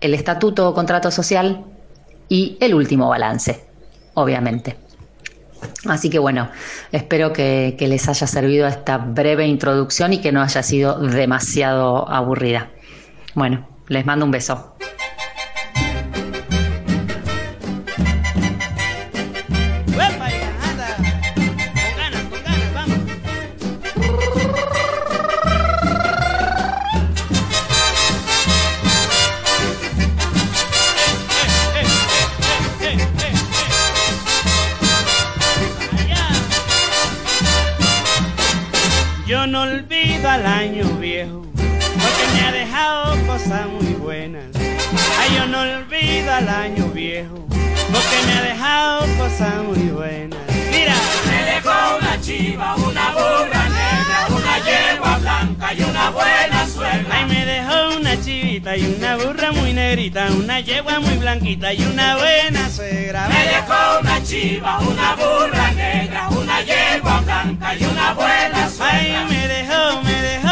el 0.00 0.14
estatuto 0.14 0.68
o 0.68 0.74
contrato 0.74 1.10
social 1.10 1.64
y 2.28 2.56
el 2.60 2.74
último 2.74 3.08
balance, 3.08 3.64
obviamente. 4.14 4.76
Así 5.86 6.08
que 6.08 6.18
bueno, 6.18 6.50
espero 6.90 7.32
que, 7.32 7.76
les 7.78 8.08
haya 8.08 8.26
servido 8.26 8.66
esta 8.66 8.98
breve 8.98 9.46
introducción 9.46 10.12
y 10.12 10.18
que 10.18 10.32
no 10.32 10.42
haya 10.42 10.62
sido 10.62 10.98
demasiado 10.98 12.08
aburrida. 12.08 12.70
Bueno, 13.34 13.68
les 13.88 14.06
mando 14.06 14.24
un 14.24 14.30
beso. 14.30 14.74
Una 60.60 60.66
yegua 60.66 61.00
muy 61.00 61.16
blanquita 61.16 61.72
y 61.72 61.82
una 61.82 62.16
buena 62.16 62.68
suegra. 62.68 63.28
Me 63.28 63.44
dejó 63.46 64.00
una 64.00 64.22
chiva, 64.22 64.78
una 64.80 65.16
burra 65.16 65.70
negra, 65.72 66.28
una 66.28 66.60
yegua 66.60 67.20
blanca 67.22 67.74
y 67.74 67.84
una 67.84 68.12
buena 68.12 68.68
suegra. 68.68 68.90
Ay, 68.92 69.26
me 69.30 69.48
dejó, 69.48 70.02
me 70.02 70.20
dejó, 70.20 70.49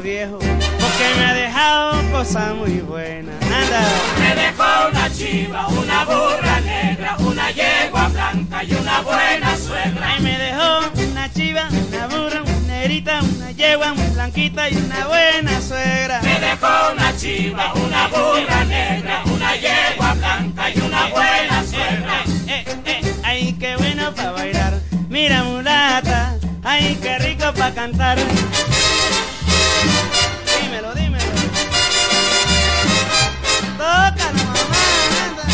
viejo, 0.00 0.38
porque 0.38 0.66
porque 0.80 1.14
me 1.18 1.24
ha 1.26 1.34
dejado 1.34 2.12
cosas 2.12 2.54
muy 2.54 2.80
buenas. 2.80 3.34
Anda. 3.42 3.88
Me 4.20 4.34
dejó 4.34 4.88
una 4.90 5.12
chiva, 5.12 5.66
una 5.68 6.04
burra 6.04 6.60
negra, 6.60 7.16
una 7.18 7.50
yegua 7.50 8.08
blanca 8.08 8.64
y 8.64 8.74
una 8.74 9.00
buena 9.00 9.56
suegra. 9.56 10.14
Ay, 10.14 10.22
me 10.22 10.38
dejó 10.38 11.10
una 11.10 11.32
chiva, 11.32 11.68
una 11.68 12.06
burra, 12.06 12.42
una 12.42 12.66
negrita, 12.66 13.20
una 13.22 13.50
yegua, 13.52 13.92
una 13.92 14.08
blanquita 14.10 14.70
y 14.70 14.76
una 14.76 15.06
buena 15.06 15.60
suegra. 15.60 16.20
Me 16.22 16.40
dejó 16.40 16.92
una 16.92 17.16
chiva, 17.16 17.72
una 17.74 18.08
burra 18.08 18.64
negra, 18.64 19.22
una 19.26 19.56
yegua 19.56 20.14
blanca 20.14 20.70
y 20.70 20.78
una 20.80 21.06
buena 21.08 21.64
suegra. 21.64 22.24
Eh, 22.46 22.64
eh, 22.66 23.00
eh, 23.04 23.14
ay, 23.22 23.56
qué 23.58 23.76
bueno 23.76 24.14
para 24.14 24.32
bailar. 24.32 24.80
Mira, 25.08 25.44
mulata, 25.44 26.36
ay, 26.62 26.98
qué 27.00 27.18
rico 27.18 27.52
para 27.54 27.74
cantar. 27.74 28.18
Dímelo, 30.60 30.94
dímelo. 30.94 31.32
Tócalo, 33.78 34.42
mamá. 34.44 34.82
anda. 35.24 35.44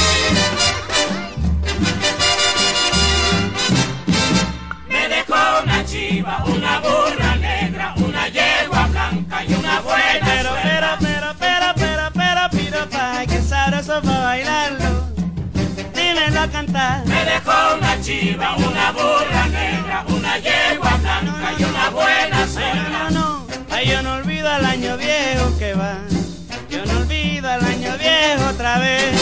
Me 4.88 5.08
dejó 5.08 5.62
una 5.62 5.84
chiva, 5.84 6.44
una 6.46 6.80
burra 6.80 7.36
negra, 7.36 7.94
una 7.96 8.28
yegua 8.28 8.86
blanca 8.86 9.44
y 9.44 9.54
una 9.54 9.80
buena 9.80 10.26
Pero, 10.26 10.50
pero, 10.62 10.88
pero, 11.00 11.34
pero, 11.38 11.72
pero, 11.76 12.10
pero, 12.14 12.50
piropa, 12.50 13.18
ay, 13.18 13.26
qué 13.26 13.40
sabroso 13.42 14.00
para 14.02 14.20
bailarlo. 14.20 15.08
Dímelo 15.94 16.40
a 16.40 16.48
cantar. 16.48 17.06
Me 17.06 17.24
dejó 17.24 17.76
una 17.78 18.00
chiva, 18.00 18.56
una 18.56 18.92
burra 18.92 19.46
negra, 19.48 20.04
una 20.08 20.38
yegua 20.38 20.96
blanca 20.96 21.52
y 21.58 21.64
una 21.64 21.90
buena 21.90 22.46
no, 22.46 22.88
no, 22.88 23.10
no. 23.10 23.39
Yo 23.82 24.02
no 24.02 24.14
olvido 24.16 24.46
al 24.46 24.64
año 24.66 24.98
viejo 24.98 25.58
que 25.58 25.72
va. 25.72 26.00
Yo 26.68 26.84
no 26.84 26.98
olvido 26.98 27.48
al 27.48 27.64
año 27.64 27.96
viejo 27.98 28.50
otra 28.50 28.78
vez. 28.78 29.16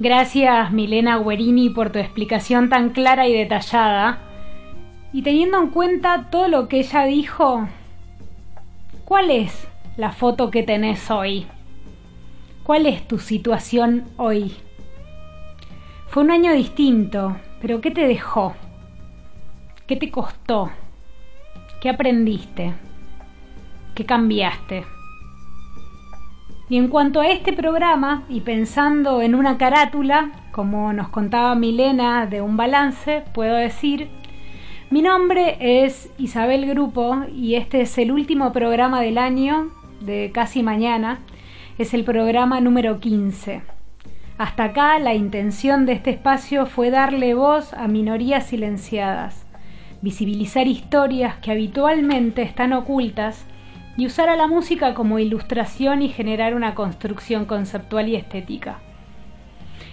Gracias 0.00 0.72
Milena 0.72 1.18
Guerini 1.18 1.70
por 1.70 1.90
tu 1.90 1.98
explicación 2.00 2.68
tan 2.68 2.90
clara 2.90 3.28
y 3.28 3.32
detallada. 3.32 4.27
Y 5.12 5.22
teniendo 5.22 5.58
en 5.58 5.68
cuenta 5.68 6.28
todo 6.30 6.48
lo 6.48 6.68
que 6.68 6.80
ella 6.80 7.04
dijo, 7.04 7.66
¿cuál 9.04 9.30
es 9.30 9.68
la 9.96 10.12
foto 10.12 10.50
que 10.50 10.62
tenés 10.62 11.10
hoy? 11.10 11.46
¿Cuál 12.62 12.86
es 12.86 13.08
tu 13.08 13.18
situación 13.18 14.04
hoy? 14.18 14.54
Fue 16.08 16.22
un 16.22 16.30
año 16.30 16.52
distinto, 16.52 17.36
pero 17.60 17.80
¿qué 17.80 17.90
te 17.90 18.06
dejó? 18.06 18.54
¿Qué 19.86 19.96
te 19.96 20.10
costó? 20.10 20.70
¿Qué 21.80 21.88
aprendiste? 21.88 22.74
¿Qué 23.94 24.04
cambiaste? 24.04 24.84
Y 26.68 26.76
en 26.76 26.88
cuanto 26.88 27.20
a 27.20 27.28
este 27.28 27.54
programa, 27.54 28.24
y 28.28 28.40
pensando 28.40 29.22
en 29.22 29.34
una 29.34 29.56
carátula, 29.56 30.32
como 30.52 30.92
nos 30.92 31.08
contaba 31.08 31.54
Milena 31.54 32.26
de 32.26 32.42
un 32.42 32.58
balance, 32.58 33.24
puedo 33.32 33.54
decir, 33.54 34.10
mi 34.90 35.02
nombre 35.02 35.58
es 35.60 36.10
Isabel 36.16 36.64
Grupo 36.66 37.24
y 37.34 37.56
este 37.56 37.82
es 37.82 37.98
el 37.98 38.10
último 38.10 38.52
programa 38.52 39.02
del 39.02 39.18
año 39.18 39.70
de 40.00 40.30
casi 40.32 40.62
mañana, 40.62 41.18
es 41.76 41.92
el 41.92 42.04
programa 42.04 42.60
número 42.62 42.98
15. 42.98 43.60
Hasta 44.38 44.64
acá 44.64 44.98
la 44.98 45.14
intención 45.14 45.84
de 45.84 45.92
este 45.92 46.10
espacio 46.10 46.64
fue 46.64 46.90
darle 46.90 47.34
voz 47.34 47.74
a 47.74 47.86
minorías 47.86 48.46
silenciadas, 48.46 49.46
visibilizar 50.00 50.66
historias 50.66 51.36
que 51.36 51.50
habitualmente 51.50 52.40
están 52.40 52.72
ocultas 52.72 53.44
y 53.98 54.06
usar 54.06 54.30
a 54.30 54.36
la 54.36 54.46
música 54.46 54.94
como 54.94 55.18
ilustración 55.18 56.00
y 56.00 56.08
generar 56.08 56.54
una 56.54 56.74
construcción 56.74 57.44
conceptual 57.44 58.08
y 58.08 58.16
estética. 58.16 58.78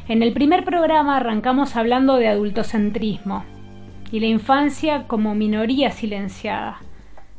En 0.07 0.23
el 0.23 0.31
primer 0.31 0.63
programa 0.63 1.17
arrancamos 1.17 1.75
hablando 1.75 2.15
de 2.15 2.29
adultocentrismo 2.29 3.43
y 4.15 4.21
la 4.21 4.27
infancia 4.27 5.09
como 5.09 5.35
minoría 5.35 5.91
silenciada. 5.91 6.79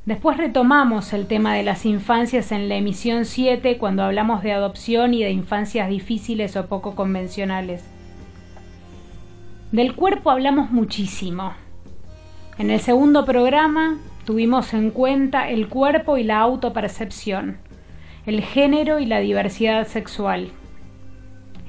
Después 0.04 0.36
retomamos 0.36 1.14
el 1.14 1.26
tema 1.26 1.54
de 1.54 1.62
las 1.62 1.86
infancias 1.86 2.52
en 2.52 2.68
la 2.68 2.74
emisión 2.74 3.24
7 3.24 3.78
cuando 3.78 4.02
hablamos 4.02 4.42
de 4.42 4.52
adopción 4.52 5.14
y 5.14 5.22
de 5.22 5.30
infancias 5.30 5.88
difíciles 5.88 6.54
o 6.54 6.66
poco 6.66 6.94
convencionales. 6.94 7.82
Del 9.72 9.94
cuerpo 9.94 10.30
hablamos 10.30 10.70
muchísimo. 10.70 11.54
En 12.58 12.70
el 12.70 12.80
segundo 12.80 13.24
programa 13.24 13.96
tuvimos 14.26 14.74
en 14.74 14.90
cuenta 14.90 15.48
el 15.48 15.68
cuerpo 15.68 16.18
y 16.18 16.24
la 16.24 16.40
autopercepción, 16.40 17.56
el 18.26 18.42
género 18.42 19.00
y 19.00 19.06
la 19.06 19.20
diversidad 19.20 19.86
sexual. 19.86 20.50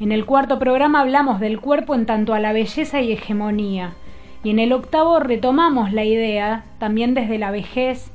En 0.02 0.12
el 0.12 0.26
cuarto 0.26 0.60
programa 0.60 1.00
hablamos 1.00 1.39
del 1.39 1.62
cuerpo 1.62 1.96
en 1.96 2.06
tanto 2.06 2.34
a 2.34 2.41
la 2.41 2.52
belleza 2.52 3.00
y 3.00 3.13
hegemonía, 3.13 3.93
y 4.43 4.52
en 4.52 4.60
el 4.60 4.73
octavo 4.73 5.19
retomamos 5.19 5.91
la 5.91 6.04
idea 6.04 6.65
también 6.80 7.13
desde 7.13 7.38
la 7.38 7.52
vejez, 7.52 8.12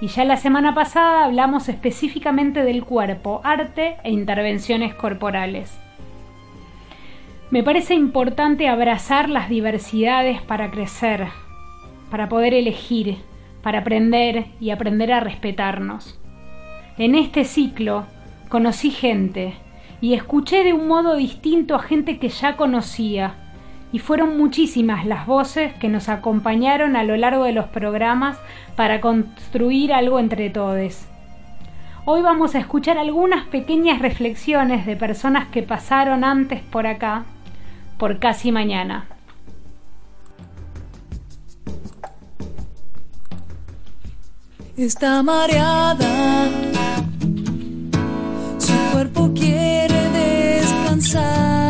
y 0.00 0.08
ya 0.08 0.24
la 0.24 0.36
semana 0.36 0.74
pasada 0.74 1.24
hablamos 1.24 1.68
específicamente 1.68 2.64
del 2.64 2.84
cuerpo, 2.84 3.40
arte 3.44 3.96
e 4.04 4.10
intervenciones 4.10 4.94
corporales. 4.94 5.78
Me 7.50 7.62
parece 7.62 7.94
importante 7.94 8.68
abrazar 8.68 9.30
las 9.30 9.48
diversidades 9.48 10.42
para 10.42 10.70
crecer, 10.70 11.28
para 12.10 12.28
poder 12.28 12.52
elegir, 12.52 13.18
para 13.62 13.78
aprender 13.78 14.46
y 14.60 14.70
aprender 14.70 15.12
a 15.12 15.20
respetarnos. 15.20 16.20
En 16.98 17.14
este 17.14 17.44
ciclo 17.44 18.06
conocí 18.48 18.90
gente 18.90 19.54
y 20.00 20.14
escuché 20.14 20.64
de 20.64 20.72
un 20.72 20.86
modo 20.86 21.16
distinto 21.16 21.74
a 21.74 21.78
gente 21.78 22.18
que 22.18 22.28
ya 22.28 22.56
conocía, 22.56 23.34
y 23.94 24.00
fueron 24.00 24.36
muchísimas 24.36 25.06
las 25.06 25.24
voces 25.24 25.72
que 25.74 25.88
nos 25.88 26.08
acompañaron 26.08 26.96
a 26.96 27.04
lo 27.04 27.16
largo 27.16 27.44
de 27.44 27.52
los 27.52 27.66
programas 27.66 28.36
para 28.74 29.00
construir 29.00 29.92
algo 29.92 30.18
entre 30.18 30.50
todos. 30.50 31.04
Hoy 32.04 32.20
vamos 32.20 32.56
a 32.56 32.58
escuchar 32.58 32.98
algunas 32.98 33.46
pequeñas 33.46 34.00
reflexiones 34.00 34.84
de 34.84 34.96
personas 34.96 35.46
que 35.46 35.62
pasaron 35.62 36.24
antes 36.24 36.60
por 36.60 36.88
acá, 36.88 37.24
por 37.96 38.18
casi 38.18 38.50
mañana. 38.50 39.06
Está 44.76 45.22
mareada, 45.22 46.48
su 48.58 48.74
cuerpo 48.92 49.30
quiere 49.32 50.08
descansar, 50.10 51.63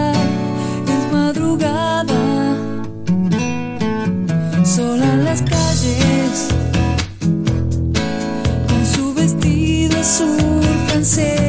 con 8.68 8.86
su 8.86 9.14
vestido 9.14 10.00
azul 10.00 10.62
francés, 10.88 11.43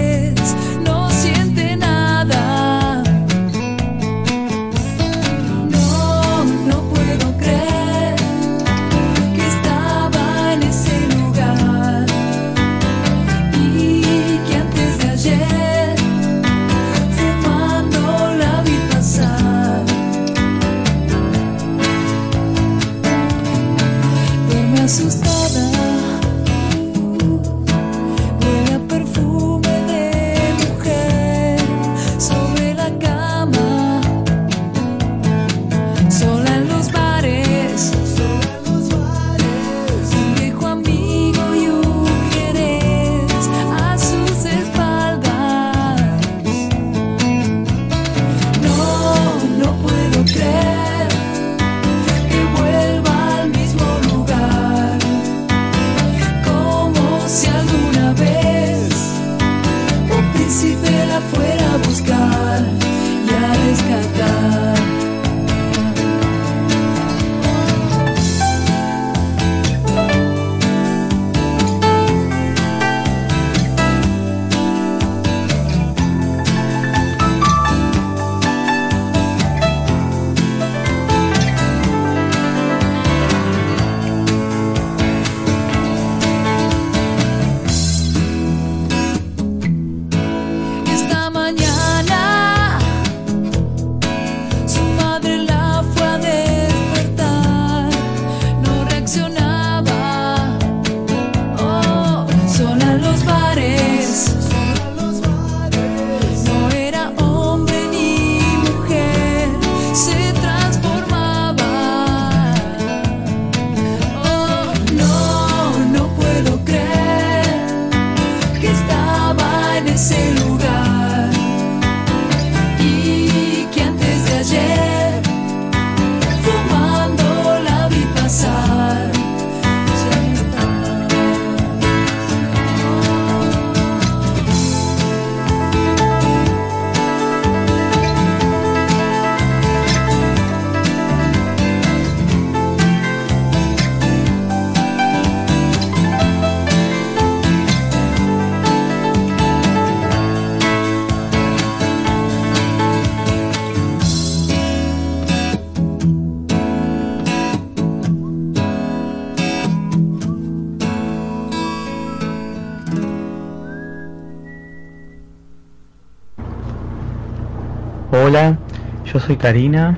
yo 169.15 169.21
soy 169.21 169.37
Karina. 169.37 169.97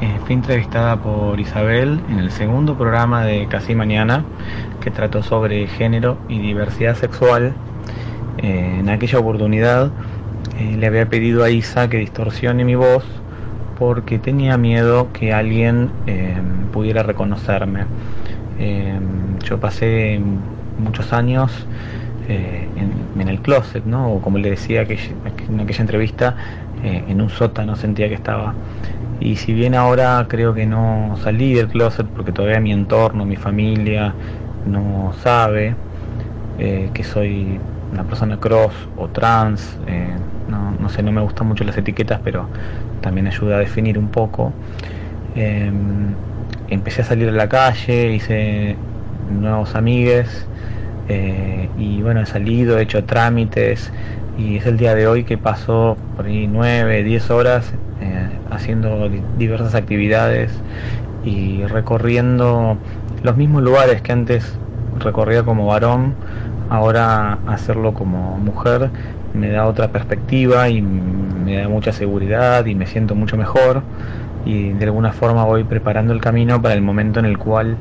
Eh, 0.00 0.16
fui 0.24 0.36
entrevistada 0.36 0.96
por 0.96 1.40
Isabel 1.40 1.98
en 2.08 2.20
el 2.20 2.30
segundo 2.30 2.78
programa 2.78 3.24
de 3.24 3.48
Casi 3.48 3.74
Mañana 3.74 4.24
que 4.80 4.92
trató 4.92 5.24
sobre 5.24 5.66
género 5.66 6.18
y 6.28 6.38
diversidad 6.38 6.94
sexual. 6.94 7.52
Eh, 8.38 8.76
en 8.78 8.88
aquella 8.90 9.18
oportunidad 9.18 9.90
eh, 10.60 10.76
le 10.78 10.86
había 10.86 11.08
pedido 11.08 11.42
a 11.42 11.50
Isa 11.50 11.88
que 11.88 11.96
distorsione 11.96 12.64
mi 12.64 12.76
voz 12.76 13.04
porque 13.76 14.20
tenía 14.20 14.56
miedo 14.56 15.08
que 15.12 15.32
alguien 15.32 15.90
pudiera 16.72 17.02
reconocerme. 17.02 17.86
Yo 19.42 19.58
pasé 19.58 20.20
muchos 20.78 21.12
años 21.12 21.66
en, 22.28 23.28
el 23.28 23.40
closet, 23.40 23.84
¿no? 23.84 24.12
O 24.12 24.20
como 24.20 24.38
le 24.38 24.50
decía 24.50 24.82
en 24.82 25.60
aquella 25.60 25.80
entrevista, 25.80 26.36
eh, 26.84 27.02
en 27.08 27.22
un 27.22 27.30
sótano 27.30 27.76
sentía 27.76 28.08
que 28.08 28.14
estaba. 28.14 28.54
Y 29.18 29.36
si 29.36 29.54
bien 29.54 29.74
ahora 29.74 30.26
creo 30.28 30.52
que 30.52 30.66
no 30.66 31.16
salí 31.22 31.54
del 31.54 31.68
closet 31.68 32.06
porque 32.06 32.30
todavía 32.30 32.60
mi 32.60 32.72
entorno, 32.72 33.24
mi 33.24 33.36
familia 33.36 34.14
no 34.66 35.14
sabe 35.22 35.74
eh, 36.58 36.90
que 36.92 37.02
soy 37.02 37.58
una 37.90 38.04
persona 38.04 38.38
cross 38.38 38.74
o 38.98 39.08
trans, 39.08 39.78
eh, 39.86 40.08
no, 40.48 40.72
no 40.72 40.88
sé, 40.90 41.02
no 41.02 41.10
me 41.10 41.22
gustan 41.22 41.46
mucho 41.46 41.64
las 41.64 41.78
etiquetas, 41.78 42.20
pero 42.22 42.46
también 43.00 43.28
ayuda 43.28 43.56
a 43.56 43.58
definir 43.60 43.98
un 43.98 44.08
poco. 44.08 44.52
Empecé 46.68 47.02
a 47.02 47.04
salir 47.04 47.28
a 47.28 47.32
la 47.32 47.48
calle, 47.48 48.12
hice 48.12 48.76
nuevos 49.40 49.74
amigues 49.74 50.46
y 51.78 52.02
bueno, 52.02 52.20
he 52.20 52.26
salido, 52.26 52.78
he 52.78 52.82
hecho 52.82 53.04
trámites 53.04 53.90
y 54.36 54.56
es 54.56 54.66
el 54.66 54.76
día 54.76 54.94
de 54.94 55.06
hoy 55.06 55.24
que 55.24 55.38
paso 55.38 55.96
por 56.16 56.26
ahí 56.26 56.46
9, 56.46 57.02
10 57.04 57.30
horas 57.30 57.72
eh, 58.00 58.28
haciendo 58.50 59.08
di- 59.08 59.22
diversas 59.38 59.74
actividades 59.74 60.52
y 61.24 61.64
recorriendo 61.64 62.76
los 63.22 63.36
mismos 63.36 63.62
lugares 63.62 64.02
que 64.02 64.12
antes 64.12 64.58
recorría 64.98 65.42
como 65.44 65.66
varón, 65.66 66.14
ahora 66.70 67.38
hacerlo 67.46 67.94
como 67.94 68.38
mujer 68.38 68.90
me 69.34 69.50
da 69.50 69.66
otra 69.66 69.88
perspectiva 69.92 70.68
y 70.68 70.82
me 70.82 71.56
da 71.56 71.68
mucha 71.68 71.92
seguridad 71.92 72.66
y 72.66 72.74
me 72.74 72.86
siento 72.86 73.14
mucho 73.14 73.36
mejor 73.36 73.82
y 74.44 74.70
de 74.72 74.84
alguna 74.84 75.12
forma 75.12 75.44
voy 75.44 75.64
preparando 75.64 76.12
el 76.12 76.20
camino 76.20 76.60
para 76.60 76.74
el 76.74 76.82
momento 76.82 77.18
en 77.20 77.26
el 77.26 77.38
cual 77.38 77.76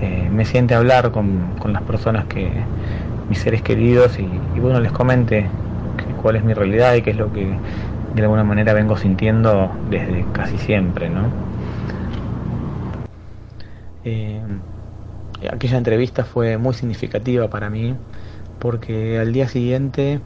eh, 0.00 0.28
me 0.30 0.44
siente 0.44 0.74
hablar 0.74 1.10
con, 1.10 1.56
con 1.58 1.72
las 1.72 1.82
personas 1.82 2.26
que 2.26 2.50
mis 3.28 3.38
seres 3.38 3.62
queridos 3.62 4.18
y, 4.18 4.28
y 4.54 4.60
bueno 4.60 4.80
les 4.80 4.92
comente 4.92 5.46
cuál 6.24 6.36
es 6.36 6.42
mi 6.42 6.54
realidad 6.54 6.94
y 6.94 7.02
qué 7.02 7.10
es 7.10 7.18
lo 7.18 7.30
que 7.34 7.46
de 8.14 8.22
alguna 8.22 8.44
manera 8.44 8.72
vengo 8.72 8.96
sintiendo 8.96 9.70
desde 9.90 10.24
casi 10.32 10.56
siempre, 10.56 11.10
¿no? 11.10 11.28
Eh, 14.06 14.40
aquella 15.52 15.76
entrevista 15.76 16.24
fue 16.24 16.56
muy 16.56 16.72
significativa 16.72 17.48
para 17.48 17.68
mí 17.68 17.94
porque 18.58 19.18
al 19.18 19.34
día 19.34 19.48
siguiente 19.48 20.18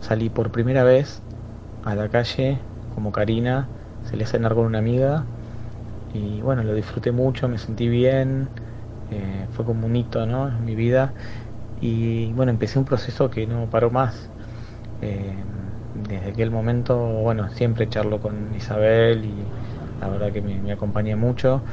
salí 0.00 0.30
por 0.30 0.50
primera 0.50 0.82
vez 0.82 1.22
a 1.84 1.94
la 1.94 2.08
calle 2.08 2.58
como 2.96 3.12
Karina, 3.12 3.68
salí 4.10 4.24
a 4.24 4.26
cenar 4.26 4.54
con 4.54 4.66
una 4.66 4.78
amiga 4.78 5.22
y 6.12 6.40
bueno, 6.40 6.64
lo 6.64 6.74
disfruté 6.74 7.12
mucho, 7.12 7.48
me 7.48 7.58
sentí 7.58 7.88
bien, 7.88 8.48
eh, 9.12 9.46
fue 9.52 9.64
como 9.64 9.86
un 9.86 9.94
hito 9.94 10.26
¿no? 10.26 10.48
en 10.48 10.64
mi 10.64 10.74
vida 10.74 11.14
y 11.80 12.32
bueno, 12.32 12.50
empecé 12.50 12.80
un 12.80 12.84
proceso 12.84 13.30
que 13.30 13.46
no 13.46 13.66
paró 13.70 13.92
más. 13.92 14.28
Eh, 15.00 15.46
desde 15.92 16.30
aquel 16.30 16.50
momento, 16.50 16.96
bueno, 16.98 17.50
siempre 17.50 17.88
charlo 17.88 18.20
con 18.20 18.54
Isabel 18.54 19.24
y 19.24 19.52
la 19.98 20.08
verdad 20.08 20.32
que 20.32 20.42
me, 20.42 20.60
me 20.60 21.16
mucho 21.16 21.64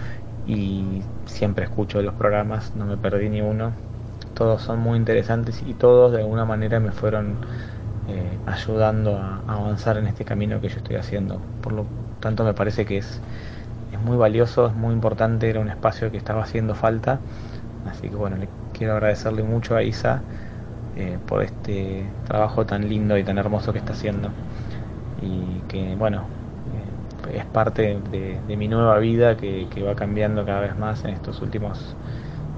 y 0.45 1.03
siempre 1.25 1.65
escucho 1.65 2.01
los 2.01 2.15
programas, 2.15 2.75
no 2.75 2.85
me 2.85 2.97
perdí 2.97 3.29
ni 3.29 3.41
uno. 3.41 3.81
Todos 4.33 4.61
son 4.63 4.79
muy 4.79 4.97
interesantes 4.97 5.61
y 5.63 5.75
todos 5.75 6.11
de 6.13 6.19
alguna 6.19 6.45
manera 6.45 6.79
me 6.79 6.91
fueron 6.91 7.45
eh, 8.05 8.41
ayudando 8.45 9.17
a, 9.17 9.43
a 9.47 9.55
avanzar 9.55 9.97
en 9.97 10.07
este 10.07 10.25
camino 10.25 10.61
que 10.61 10.69
yo 10.69 10.77
estoy 10.77 10.95
haciendo. 10.97 11.49
Por 11.61 11.73
lo 11.73 11.91
tanto 12.19 12.43
me 12.45 12.53
parece 12.53 12.85
que 12.85 12.97
es, 12.97 13.23
es 13.91 13.99
muy 13.99 14.17
valioso, 14.17 14.67
es 14.67 14.75
muy 14.75 14.93
importante, 14.93 15.49
era 15.49 15.59
un 15.59 15.69
espacio 15.69 16.11
que 16.11 16.17
estaba 16.17 16.43
haciendo 16.43 16.75
falta. 16.75 17.25
Así 17.83 18.09
que 18.09 18.15
bueno, 18.15 18.37
le 18.37 18.53
quiero 18.71 18.93
agradecerle 18.93 19.43
mucho 19.43 19.75
a 19.75 19.83
Isa 19.83 20.27
eh, 20.97 21.19
por 21.27 21.43
este 21.43 22.05
trabajo 22.27 22.65
tan 22.65 22.89
lindo 22.89 23.17
y 23.19 23.23
tan 23.23 23.37
hermoso 23.37 23.71
que 23.71 23.77
está 23.79 23.93
haciendo. 23.93 24.29
Y 25.21 25.59
que 25.67 25.95
bueno, 25.95 26.23
eh, 27.31 27.37
es 27.37 27.45
parte 27.45 27.99
de, 28.11 28.55
mi 28.57 28.67
nueva 28.67 28.97
vida 28.97 29.37
que, 29.37 29.67
que 29.73 29.83
va 29.83 29.95
cambiando 29.95 30.43
cada 30.43 30.61
vez 30.61 30.75
más 30.77 31.05
en 31.05 31.11
estos 31.11 31.41
últimos 31.41 31.95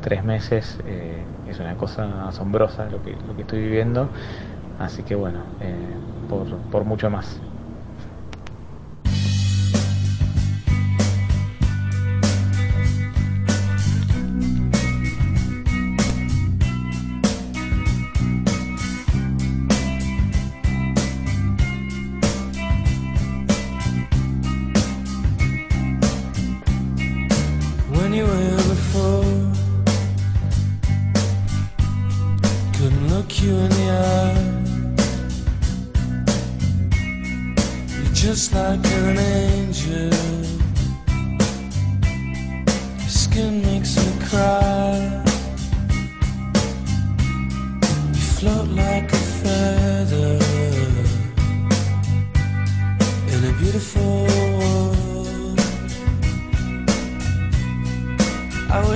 tres 0.02 0.24
meses. 0.24 0.78
eh, 0.86 1.22
es 1.50 1.60
una 1.60 1.76
cosa 1.76 2.28
asombrosa 2.30 2.86
lo 2.90 3.04
que, 3.04 3.18
lo 3.28 3.36
que 3.36 3.42
estoy 3.42 3.60
viviendo. 3.60 4.08
Así 4.80 5.04
que 5.04 5.16
bueno, 5.16 5.40
por, 6.30 6.48
por 6.72 6.86
mucho 6.86 7.10
más. 7.10 7.42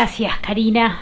Gracias, 0.00 0.38
Karina. 0.38 1.00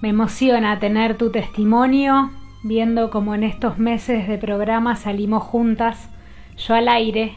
Me 0.00 0.10
emociona 0.10 0.78
tener 0.78 1.18
tu 1.18 1.32
testimonio, 1.32 2.30
viendo 2.62 3.10
cómo 3.10 3.34
en 3.34 3.42
estos 3.42 3.76
meses 3.76 4.28
de 4.28 4.38
programa 4.38 4.94
salimos 4.94 5.42
juntas, 5.42 6.08
yo 6.56 6.76
al 6.76 6.86
aire 6.86 7.34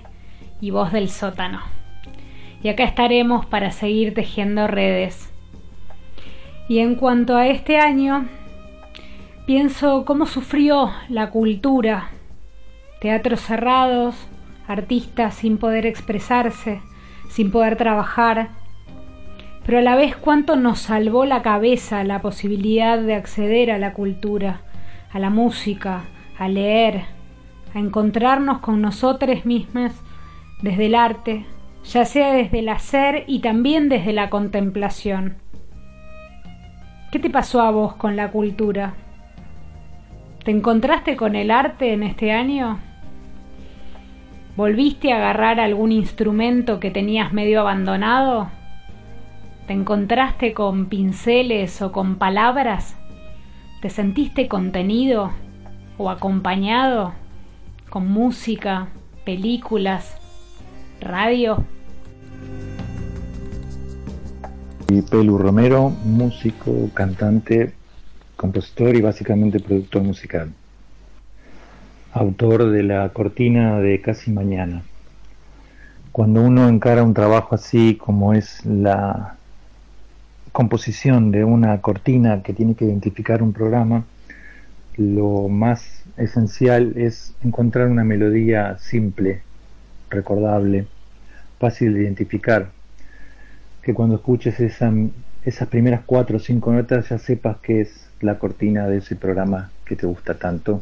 y 0.62 0.70
vos 0.70 0.92
del 0.92 1.10
sótano. 1.10 1.62
Y 2.62 2.70
acá 2.70 2.84
estaremos 2.84 3.48
para 3.48 3.72
seguir 3.72 4.14
tejiendo 4.14 4.68
redes. 4.68 5.34
Y 6.70 6.78
en 6.78 6.94
cuanto 6.94 7.36
a 7.36 7.48
este 7.48 7.80
año, 7.80 8.28
pienso 9.48 10.06
cómo 10.06 10.28
sufrió 10.28 10.92
la 11.10 11.32
cultura. 11.32 12.12
Teatros 13.02 13.40
cerrados, 13.40 14.16
artistas 14.68 15.34
sin 15.34 15.58
poder 15.58 15.88
expresarse, 15.88 16.84
sin 17.30 17.50
poder 17.50 17.78
trabajar, 17.78 18.50
pero 19.66 19.80
a 19.80 19.82
la 19.82 19.96
vez 19.96 20.16
cuánto 20.16 20.56
nos 20.56 20.80
salvó 20.80 21.26
la 21.26 21.42
cabeza 21.42 22.04
la 22.04 22.22
posibilidad 22.22 23.00
de 23.00 23.16
acceder 23.16 23.72
a 23.72 23.80
la 23.80 23.94
cultura, 23.94 24.62
a 25.12 25.18
la 25.18 25.32
música, 25.32 26.04
a 26.38 26.48
leer, 26.48 27.06
a 27.74 27.80
encontrarnos 27.80 28.60
con 28.60 28.82
nosotros 28.82 29.46
mismas 29.46 30.00
desde 30.62 30.86
el 30.86 30.96
arte, 30.96 31.46
ya 31.84 32.06
sea 32.06 32.32
desde 32.32 32.60
el 32.60 32.70
hacer 32.70 33.24
y 33.28 33.40
también 33.40 33.90
desde 33.90 34.14
la 34.14 34.30
contemplación. 34.30 35.38
¿Qué 37.12 37.18
te 37.18 37.30
pasó 37.30 37.62
a 37.62 37.72
vos 37.72 37.96
con 37.96 38.16
la 38.16 38.30
cultura? 38.30 38.94
¿Te 40.44 40.52
encontraste 40.52 41.16
con 41.16 41.36
el 41.36 41.50
arte 41.50 41.94
en 41.94 42.04
este 42.04 42.32
año? 42.32 42.80
¿Volviste 44.56 45.12
a 45.12 45.18
agarrar 45.18 45.60
algún 45.60 45.92
instrumento 45.92 46.80
que 46.80 46.92
tenías 46.92 47.34
medio 47.34 47.62
abandonado? 47.62 48.52
¿Te 49.68 49.74
encontraste 49.74 50.54
con 50.54 50.86
pinceles 50.86 51.82
o 51.82 51.92
con 51.92 52.18
palabras? 52.18 52.96
¿Te 53.82 53.90
sentiste 53.90 54.48
contenido 54.48 55.32
o 55.98 56.12
acompañado 56.12 57.14
con 57.90 58.08
música, 58.08 58.90
películas, 59.26 60.18
radio? 61.02 61.64
Y 64.88 65.02
Pelu 65.02 65.36
Romero, 65.40 65.90
músico, 65.90 66.72
cantante, 66.94 67.74
compositor 68.36 68.96
y 68.96 69.02
básicamente 69.02 69.60
productor 69.60 70.04
musical. 70.04 70.54
Autor 72.14 72.70
de 72.70 72.84
la 72.84 73.10
cortina 73.10 73.80
de 73.80 74.00
Casi 74.00 74.30
Mañana. 74.30 74.84
Cuando 76.12 76.44
uno 76.44 76.70
encara 76.70 77.02
un 77.02 77.16
trabajo 77.16 77.56
así 77.56 77.96
como 77.96 78.36
es 78.36 78.64
la 78.64 79.35
composición 80.56 81.32
de 81.32 81.44
una 81.44 81.82
cortina 81.82 82.42
que 82.42 82.54
tiene 82.54 82.76
que 82.76 82.86
identificar 82.86 83.44
un 83.44 83.52
programa, 83.52 84.06
lo 84.96 85.50
más 85.50 86.06
esencial 86.16 86.94
es 86.96 87.36
encontrar 87.44 87.90
una 87.90 88.06
melodía 88.06 88.78
simple, 88.80 89.42
recordable, 90.10 90.88
fácil 91.60 91.94
de 91.94 92.04
identificar, 92.04 92.70
que 93.82 93.94
cuando 93.94 94.16
escuches 94.16 94.62
esa, 94.62 94.94
esas 95.44 95.68
primeras 95.68 96.04
cuatro 96.06 96.38
o 96.38 96.40
cinco 96.40 96.72
notas 96.72 97.10
ya 97.10 97.18
sepas 97.18 97.58
que 97.58 97.82
es 97.82 98.10
la 98.22 98.40
cortina 98.40 98.88
de 98.88 99.00
ese 99.00 99.18
programa 99.18 99.72
que 99.84 99.98
te 99.98 100.08
gusta 100.08 100.36
tanto. 100.36 100.82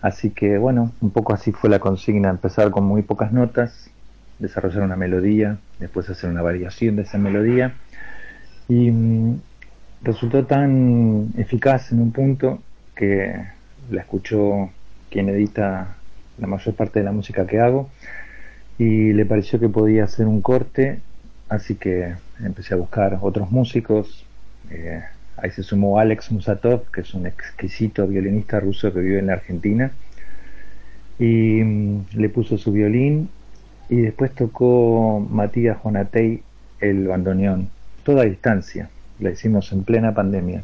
Así 0.00 0.30
que 0.30 0.56
bueno, 0.56 0.92
un 1.02 1.10
poco 1.10 1.34
así 1.34 1.52
fue 1.52 1.68
la 1.68 1.80
consigna, 1.80 2.30
empezar 2.30 2.70
con 2.70 2.84
muy 2.84 3.02
pocas 3.02 3.30
notas, 3.30 3.90
desarrollar 4.38 4.84
una 4.84 4.96
melodía, 4.96 5.58
después 5.78 6.08
hacer 6.08 6.30
una 6.30 6.40
variación 6.40 6.96
de 6.96 7.02
esa 7.02 7.18
melodía 7.18 7.74
y 8.70 8.90
mm, 8.92 9.40
resultó 10.02 10.46
tan 10.46 11.32
eficaz 11.36 11.90
en 11.90 12.00
un 12.00 12.12
punto 12.12 12.60
que 12.94 13.34
la 13.90 14.00
escuchó 14.02 14.70
quien 15.10 15.28
edita 15.28 15.96
la 16.38 16.46
mayor 16.46 16.74
parte 16.76 17.00
de 17.00 17.04
la 17.04 17.12
música 17.12 17.46
que 17.46 17.58
hago 17.58 17.90
y 18.78 19.12
le 19.12 19.26
pareció 19.26 19.58
que 19.58 19.68
podía 19.68 20.04
hacer 20.04 20.26
un 20.26 20.40
corte, 20.40 21.00
así 21.48 21.74
que 21.74 22.14
empecé 22.42 22.74
a 22.74 22.78
buscar 22.78 23.18
otros 23.20 23.50
músicos. 23.50 24.24
Eh, 24.70 25.02
ahí 25.36 25.50
se 25.50 25.62
sumó 25.64 25.98
Alex 25.98 26.30
Musatov, 26.30 26.90
que 26.92 27.00
es 27.02 27.12
un 27.12 27.26
exquisito 27.26 28.06
violinista 28.06 28.60
ruso 28.60 28.92
que 28.92 29.00
vive 29.00 29.18
en 29.18 29.26
la 29.26 29.34
Argentina, 29.34 29.90
y 31.18 31.62
mm, 31.62 32.04
le 32.14 32.28
puso 32.28 32.56
su 32.56 32.72
violín 32.72 33.28
y 33.88 33.96
después 33.96 34.32
tocó 34.32 35.26
Matías 35.28 35.78
Jonatey 35.82 36.40
el 36.80 37.08
bandoneón 37.08 37.68
toda 38.02 38.24
distancia. 38.24 38.90
La 39.18 39.30
hicimos 39.30 39.72
en 39.72 39.84
plena 39.84 40.14
pandemia. 40.14 40.62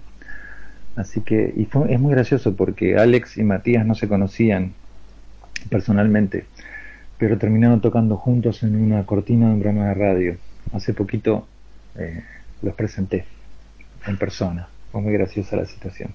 Así 0.97 1.21
que, 1.21 1.53
y 1.55 1.67
fue, 1.67 1.93
es 1.93 2.01
muy 2.01 2.13
gracioso 2.13 2.57
porque 2.57 2.97
Alex 2.97 3.37
y 3.37 3.43
Matías 3.43 3.85
no 3.85 3.95
se 3.95 4.09
conocían 4.09 4.73
personalmente, 5.69 6.47
pero 7.19 7.37
terminaron 7.39 7.81
tocando 7.81 8.17
juntos 8.17 8.63
en 8.63 8.77
una 8.77 9.05
cortina 9.05 9.49
de 9.49 9.55
un 9.55 9.61
programa 9.61 9.89
de 9.89 9.95
radio. 9.95 10.37
Hace 10.73 10.95
poquito 10.95 11.47
eh, 11.97 12.23
los 12.63 12.75
presenté 12.75 13.27
en 14.07 14.17
persona. 14.17 14.69
Fue 14.91 15.03
muy 15.03 15.13
graciosa 15.13 15.57
la 15.57 15.67
situación. 15.67 16.11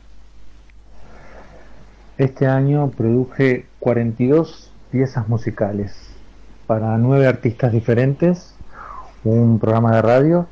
Este 2.18 2.48
año 2.48 2.90
produje 2.90 3.66
42 3.80 4.72
piezas 4.92 5.28
musicales 5.28 5.96
para 6.68 6.98
nueve 6.98 7.28
artistas 7.28 7.72
diferentes, 7.72 8.56
un 9.24 9.60
programa 9.60 9.96
de 9.96 10.02
radio 10.02 10.48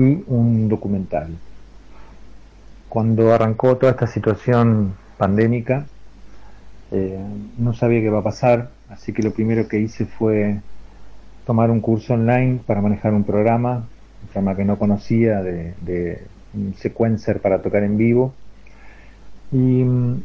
y 0.00 0.24
un 0.26 0.68
documental. 0.68 1.28
Cuando 2.88 3.32
arrancó 3.32 3.76
toda 3.78 3.92
esta 3.92 4.06
situación 4.06 4.94
pandémica, 5.18 5.86
eh, 6.90 7.18
no 7.58 7.72
sabía 7.74 8.00
qué 8.00 8.10
va 8.10 8.20
a 8.20 8.24
pasar, 8.24 8.70
así 8.88 9.12
que 9.12 9.22
lo 9.22 9.32
primero 9.32 9.68
que 9.68 9.78
hice 9.78 10.06
fue 10.06 10.60
tomar 11.46 11.70
un 11.70 11.80
curso 11.80 12.14
online 12.14 12.60
para 12.66 12.80
manejar 12.82 13.14
un 13.14 13.24
programa, 13.24 13.90
un 14.22 14.28
programa 14.28 14.56
que 14.56 14.64
no 14.64 14.78
conocía 14.78 15.42
de, 15.42 15.74
de 15.82 16.28
un 16.54 16.74
sequencer 16.74 17.40
para 17.40 17.62
tocar 17.62 17.84
en 17.84 17.96
vivo. 17.96 18.40
Y 19.52 19.84
mm, 19.84 20.22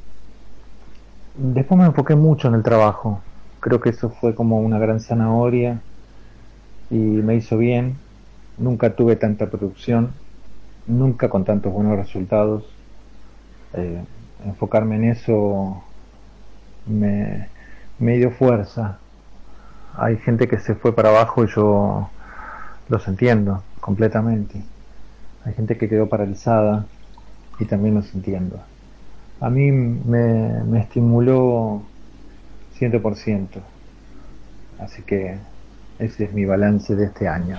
después 1.36 1.80
me 1.80 1.86
enfoqué 1.86 2.16
mucho 2.16 2.48
en 2.48 2.56
el 2.56 2.64
trabajo. 2.64 3.22
Creo 3.60 3.80
que 3.80 3.90
eso 3.90 4.10
fue 4.10 4.36
como 4.36 4.60
una 4.60 4.80
gran 4.80 5.00
zanahoria 5.00 5.82
y 6.90 6.96
me 6.96 7.36
hizo 7.36 7.58
bien 7.58 8.05
Nunca 8.58 8.96
tuve 8.96 9.16
tanta 9.16 9.48
producción, 9.48 10.12
nunca 10.88 11.30
con 11.30 11.44
tantos 11.44 11.74
buenos 11.74 11.98
resultados. 11.98 12.64
Eh, 13.74 14.02
enfocarme 14.46 14.96
en 14.96 15.04
eso 15.06 15.84
me, 16.88 17.50
dio 18.00 18.32
fuerza. 18.32 18.98
Hay 19.98 20.18
gente 20.18 20.48
que 20.48 20.60
se 20.60 20.76
fue 20.76 20.94
para 20.94 21.10
abajo 21.10 21.44
y 21.44 21.48
yo 21.48 22.10
los 22.90 23.08
entiendo 23.08 23.64
completamente. 23.82 24.62
Hay 25.46 25.54
gente 25.54 25.78
que 25.78 25.90
quedó 25.90 26.08
paralizada 26.08 26.86
y 27.60 27.66
también 27.66 27.96
los 27.96 28.14
entiendo. 28.14 28.60
A 29.42 29.50
mí 29.50 29.72
me, 29.72 30.64
me 30.64 30.80
estimuló 30.80 31.82
100%. 32.80 33.48
Así 34.80 35.02
que 35.04 35.38
ese 36.00 36.26
es 36.26 36.34
mi 36.34 36.46
balance 36.46 36.96
de 36.96 37.06
este 37.06 37.28
año. 37.28 37.58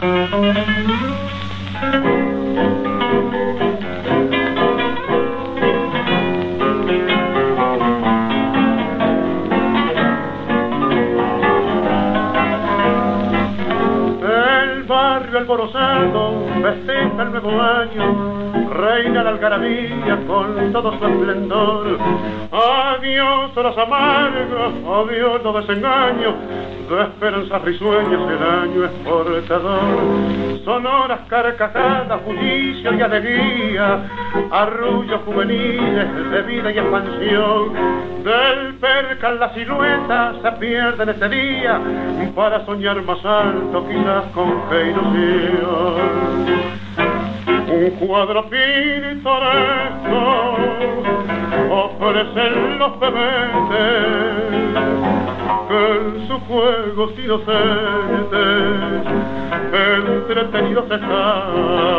Barrio 15.37 15.39
alborozado 15.39 16.47
festeja 16.63 17.23
el 17.23 17.31
nuevo 17.31 17.61
año, 17.61 18.69
reina 18.71 19.23
la 19.23 19.31
algarabía 19.31 20.19
con 20.27 20.73
todo 20.73 20.99
su 20.99 21.07
esplendor. 21.07 21.99
Adiós 22.53 23.57
horas 23.57 23.79
amargas, 23.79 24.73
adiós 24.87 25.43
los 25.43 25.67
desengaños, 25.67 26.35
de 26.89 27.03
esperanzas 27.03 27.63
risueñas 27.63 28.21
el 28.31 28.43
año 28.43 28.85
es 28.85 28.91
portador. 29.05 29.81
Sonoras 30.65 31.21
carcajadas, 31.29 32.25
bullicio 32.25 32.95
y 32.95 33.01
alegría, 33.01 34.01
arrullos 34.51 35.21
juveniles 35.25 36.31
de 36.31 36.43
vida 36.43 36.73
y 36.73 36.79
expansión. 36.79 37.73
Del 38.25 38.75
percal 38.75 39.39
la 39.39 39.55
silueta 39.55 40.35
se 40.43 40.53
pierde 40.53 41.03
en 41.03 41.09
este 41.09 41.29
día 41.29 41.81
para 42.35 42.65
soñar 42.67 43.01
más 43.03 43.25
alto, 43.25 43.87
quizás 43.89 44.25
con 44.35 44.63
fe 44.69 44.91
y 44.91 44.93
un 47.69 47.91
cuadro 47.99 48.49
pintoresco 48.49 50.21
ofrecen 51.71 52.79
los 52.79 52.93
que 52.99 53.85
en 55.69 56.27
sus 56.29 56.41
juegos 56.43 57.13
inocentes 57.19 58.37
entretenidos 59.73 60.85
están 60.91 61.97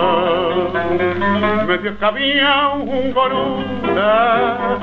medio 1.68 1.98
que 1.98 2.06
había 2.06 2.70
un 2.70 3.12
gorunda 3.14 4.78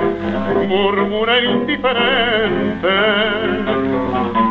murmura 0.68 1.40
indiferente 1.40 2.90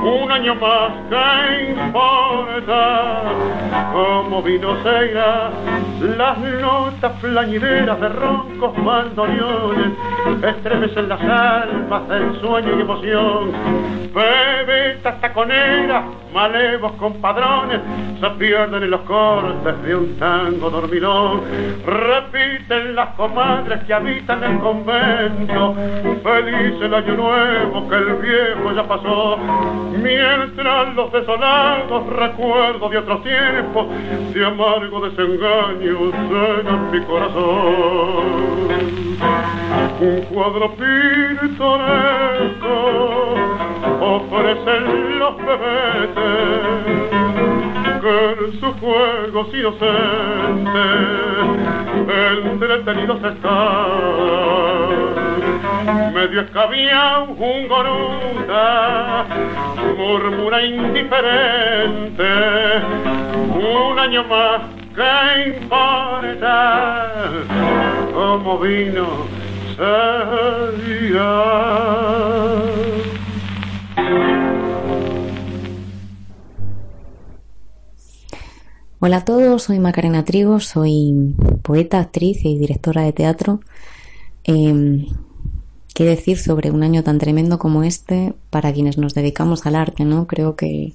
un 0.04 0.32
año 0.32 0.56
más 0.56 0.92
que 1.10 1.72
importa 1.72 3.22
como 3.92 4.42
vino 4.42 4.76
se 4.84 5.14
las 5.14 6.40
notas 6.40 7.12
plañideras 7.22 8.00
de 8.00 8.10
roncos 8.10 8.78
mandoneones 8.78 9.94
estremecen 10.44 11.10
las 11.10 11.22
almas 11.22 12.08
del 12.10 12.40
sueño 12.42 12.78
y 12.78 12.82
emoción. 12.82 13.52
Bebetas 14.14 15.22
taconeras, 15.22 16.04
malevos 16.34 16.94
compadrones, 16.94 17.80
se 18.20 18.30
pierden 18.32 18.84
en 18.84 18.90
los 18.90 19.02
cortes 19.02 19.84
de 19.84 19.96
un 19.96 20.18
tango 20.18 20.70
dormilón. 20.70 21.42
Repiten 21.86 22.96
las 22.96 23.10
comadres 23.16 23.84
que 23.84 23.94
habitan 23.94 24.44
el 24.44 24.60
convento, 24.60 25.76
feliz 26.24 26.82
el 26.82 26.94
año 26.94 27.16
nuevo 27.16 27.90
que 27.90 27.96
el 27.96 28.16
viejo 28.16 28.72
ya 28.76 28.84
pasó. 28.88 29.38
Mientras 30.02 30.96
los 30.96 31.12
desolados 31.12 32.08
recuerdos 32.08 32.92
de 32.92 32.98
otros 32.98 33.24
tiempos, 33.24 33.88
de 34.34 34.46
amargo 34.46 35.08
desengaño, 35.08 36.12
llenan 36.30 36.92
mi 36.92 37.00
corazón. 37.02 38.64
Un 40.00 40.22
cuadro 40.34 40.76
pintoresco 40.76 42.34
ofrecen 44.04 45.20
los 45.20 45.38
bebetes 45.38 46.14
que 48.02 48.16
en 48.46 48.60
sus 48.60 48.74
juegos 48.82 49.48
inocentes 49.54 51.24
entretenidos 52.52 53.24
están. 53.24 53.54
Medio 56.14 56.42
escabía 56.42 57.26
un 57.28 57.68
gorunda, 57.68 59.26
murmura 59.98 60.64
indiferente, 60.64 62.24
un 63.56 64.00
año 64.00 64.24
más 64.26 64.62
¿Qué 64.96 65.50
importa 65.58 67.10
cómo 68.14 68.60
vino 68.60 69.08
sería? 69.76 71.24
Hola 79.00 79.18
a 79.18 79.26
todos, 79.26 79.64
soy 79.64 79.80
Macarena 79.80 80.24
Trigo, 80.24 80.60
soy 80.60 81.36
poeta, 81.62 82.00
actriz 82.00 82.46
y 82.46 82.58
directora 82.58 83.02
de 83.04 83.12
teatro. 83.12 83.60
Eh, 84.46 85.06
¿Qué 85.94 86.06
decir 86.06 86.38
sobre 86.40 86.72
un 86.72 86.84
año 86.84 87.04
tan 87.04 87.20
tremendo 87.20 87.60
como 87.60 87.84
este 87.84 88.34
para 88.50 88.74
quienes 88.74 88.98
nos 88.98 89.14
dedicamos 89.14 89.66
al 89.66 89.76
arte? 89.76 90.06
¿no? 90.06 90.26
Creo 90.26 90.56
que 90.56 90.94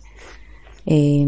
eh, 0.87 1.27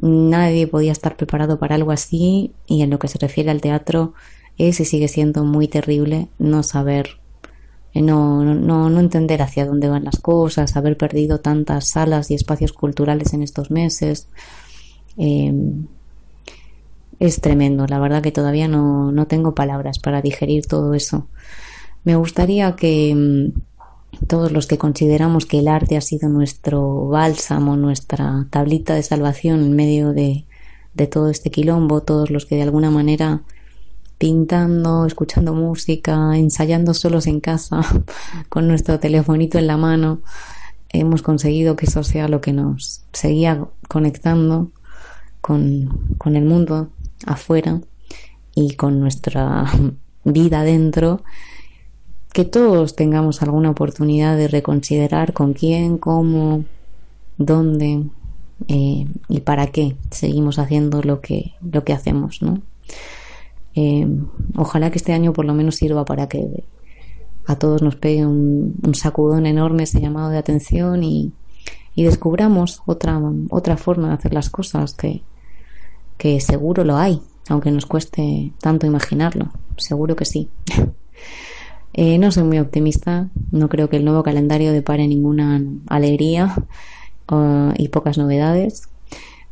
nadie 0.00 0.66
podía 0.66 0.92
estar 0.92 1.16
preparado 1.16 1.58
para 1.58 1.74
algo 1.74 1.90
así 1.90 2.52
y 2.66 2.82
en 2.82 2.90
lo 2.90 2.98
que 2.98 3.08
se 3.08 3.18
refiere 3.18 3.50
al 3.50 3.60
teatro 3.60 4.12
es 4.58 4.78
y 4.78 4.84
sigue 4.84 5.08
siendo 5.08 5.44
muy 5.44 5.68
terrible 5.68 6.28
no 6.38 6.62
saber, 6.62 7.19
no, 7.94 8.44
no, 8.44 8.90
no 8.90 9.00
entender 9.00 9.42
hacia 9.42 9.66
dónde 9.66 9.88
van 9.88 10.04
las 10.04 10.20
cosas, 10.20 10.76
haber 10.76 10.96
perdido 10.96 11.40
tantas 11.40 11.88
salas 11.88 12.30
y 12.30 12.34
espacios 12.34 12.72
culturales 12.72 13.34
en 13.34 13.42
estos 13.42 13.70
meses. 13.70 14.28
Eh, 15.16 15.52
es 17.18 17.40
tremendo, 17.40 17.86
la 17.86 17.98
verdad 17.98 18.22
que 18.22 18.32
todavía 18.32 18.66
no, 18.66 19.12
no 19.12 19.26
tengo 19.26 19.54
palabras 19.54 19.98
para 19.98 20.22
digerir 20.22 20.66
todo 20.66 20.94
eso. 20.94 21.28
Me 22.02 22.16
gustaría 22.16 22.76
que 22.76 23.14
mm, 23.14 24.26
todos 24.26 24.52
los 24.52 24.66
que 24.66 24.78
consideramos 24.78 25.46
que 25.46 25.58
el 25.58 25.68
arte 25.68 25.96
ha 25.96 26.00
sido 26.00 26.28
nuestro 26.28 27.08
bálsamo, 27.08 27.76
nuestra 27.76 28.46
tablita 28.50 28.94
de 28.94 29.02
salvación 29.02 29.62
en 29.62 29.76
medio 29.76 30.12
de, 30.12 30.46
todo 31.10 31.30
este 31.30 31.50
quilombo, 31.50 32.02
todos 32.02 32.30
los 32.30 32.46
que 32.46 32.56
de 32.56 32.62
alguna 32.62 32.90
manera 32.90 33.42
pintando, 34.20 35.06
escuchando 35.06 35.54
música, 35.54 36.36
ensayando 36.36 36.92
solos 36.92 37.26
en 37.26 37.40
casa, 37.40 37.80
con 38.50 38.68
nuestro 38.68 39.00
telefonito 39.00 39.56
en 39.56 39.66
la 39.66 39.78
mano, 39.78 40.20
hemos 40.90 41.22
conseguido 41.22 41.74
que 41.74 41.86
eso 41.86 42.04
sea 42.04 42.28
lo 42.28 42.42
que 42.42 42.52
nos 42.52 43.02
seguía 43.14 43.64
conectando 43.88 44.72
con, 45.40 46.14
con 46.18 46.36
el 46.36 46.44
mundo 46.44 46.90
afuera 47.24 47.80
y 48.54 48.74
con 48.74 49.00
nuestra 49.00 49.64
vida 50.24 50.64
dentro 50.64 51.22
que 52.34 52.44
todos 52.44 52.96
tengamos 52.96 53.40
alguna 53.40 53.70
oportunidad 53.70 54.36
de 54.36 54.48
reconsiderar 54.48 55.32
con 55.32 55.54
quién, 55.54 55.96
cómo, 55.96 56.66
dónde 57.38 58.04
eh, 58.68 59.06
y 59.30 59.40
para 59.40 59.68
qué 59.68 59.96
seguimos 60.10 60.58
haciendo 60.58 61.02
lo 61.02 61.22
que, 61.22 61.54
lo 61.62 61.84
que 61.84 61.94
hacemos, 61.94 62.42
¿no? 62.42 62.60
Eh, 63.74 64.06
ojalá 64.56 64.90
que 64.90 64.98
este 64.98 65.12
año 65.12 65.32
por 65.32 65.44
lo 65.44 65.54
menos 65.54 65.76
sirva 65.76 66.04
para 66.04 66.28
que 66.28 66.64
a 67.46 67.56
todos 67.56 67.82
nos 67.82 67.96
pegue 67.96 68.26
un, 68.26 68.74
sacudón 68.94 69.46
enorme 69.46 69.84
ese 69.84 70.00
llamado 70.00 70.30
de 70.30 70.38
atención 70.38 71.02
y, 71.04 71.32
descubramos 71.96 72.80
otra, 72.86 73.20
otra 73.50 73.76
forma 73.76 74.08
de 74.08 74.14
hacer 74.14 74.32
las 74.32 74.48
cosas 74.48 74.94
que, 74.94 75.22
que 76.16 76.40
seguro 76.40 76.82
lo 76.82 76.96
hay, 76.96 77.20
aunque 77.50 77.70
nos 77.70 77.84
cueste 77.84 78.52
tanto 78.60 78.86
imaginarlo, 78.86 79.50
seguro 79.76 80.16
que 80.16 80.24
sí. 80.24 80.48
Eh, 81.92 82.18
no 82.18 82.30
soy 82.30 82.44
muy 82.44 82.60
optimista, 82.60 83.28
no 83.50 83.68
creo 83.68 83.90
que 83.90 83.96
el 83.96 84.04
nuevo 84.04 84.22
calendario 84.22 84.72
depare 84.72 85.08
ninguna 85.08 85.60
alegría 85.88 86.54
y 87.76 87.88
pocas 87.88 88.16
novedades, 88.16 88.88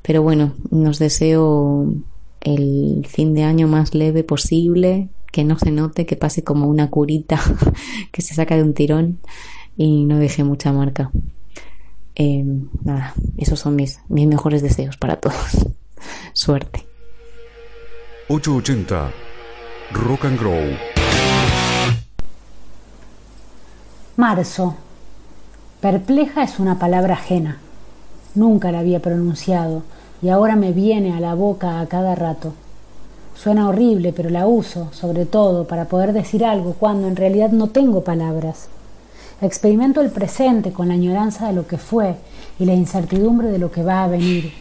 pero 0.03 0.23
bueno, 0.23 0.53
nos 0.71 1.01
deseo 1.01 1.93
el 2.41 3.07
fin 3.09 3.35
de 3.35 3.45
año 3.45 3.69
más 3.69 3.95
leve 3.95 4.25
posible, 4.25 5.09
que 5.33 5.45
no 5.45 5.59
se 5.59 5.71
note, 5.71 6.07
que 6.07 6.17
pase 6.17 6.43
como 6.45 6.67
una 6.67 6.91
curita 6.91 7.41
que 8.13 8.23
se 8.23 8.35
saca 8.35 8.57
de 8.57 8.63
un 8.63 8.75
tirón 8.75 9.19
y 9.77 10.05
no 10.05 10.19
deje 10.19 10.45
mucha 10.45 10.73
marca. 10.73 11.11
Eh, 12.15 12.45
nada, 12.83 13.15
esos 13.37 13.61
son 13.61 13.77
mis, 13.77 14.01
mis 14.09 14.27
mejores 14.27 14.63
deseos 14.63 14.97
para 14.97 15.17
todos. 15.17 15.37
Suerte. 16.33 16.87
880 18.29 19.11
Rock 19.93 20.27
and 20.27 20.39
Grow 20.39 20.77
Marzo. 24.17 24.77
Perpleja 25.81 26.43
es 26.43 26.59
una 26.59 26.79
palabra 26.79 27.15
ajena. 27.15 27.59
Nunca 28.35 28.73
la 28.73 28.81
había 28.81 29.01
pronunciado 29.01 29.85
y 30.21 30.29
ahora 30.29 30.57
me 30.57 30.73
viene 30.73 31.17
a 31.17 31.21
la 31.21 31.35
boca 31.35 31.81
a 31.81 31.87
cada 31.87 32.15
rato. 32.15 32.53
Suena 33.35 33.69
horrible, 33.69 34.13
pero 34.13 34.31
la 34.31 34.47
uso, 34.47 34.89
sobre 34.93 35.25
todo, 35.25 35.67
para 35.67 35.85
poder 35.85 36.13
decir 36.13 36.45
algo 36.45 36.75
cuando 36.75 37.07
en 37.07 37.17
realidad 37.17 37.51
no 37.51 37.69
tengo 37.69 38.03
palabras. 38.03 38.69
Experimento 39.41 40.01
el 40.01 40.11
presente 40.11 40.73
con 40.73 40.89
la 40.89 40.95
añoranza 40.95 41.47
de 41.47 41.53
lo 41.53 41.67
que 41.67 41.79
fue 41.79 42.17
y 42.59 42.65
la 42.65 42.75
incertidumbre 42.75 43.49
de 43.49 43.59
lo 43.59 43.71
que 43.71 43.85
va 43.85 44.03
a 44.03 44.09
venir. 44.09 44.53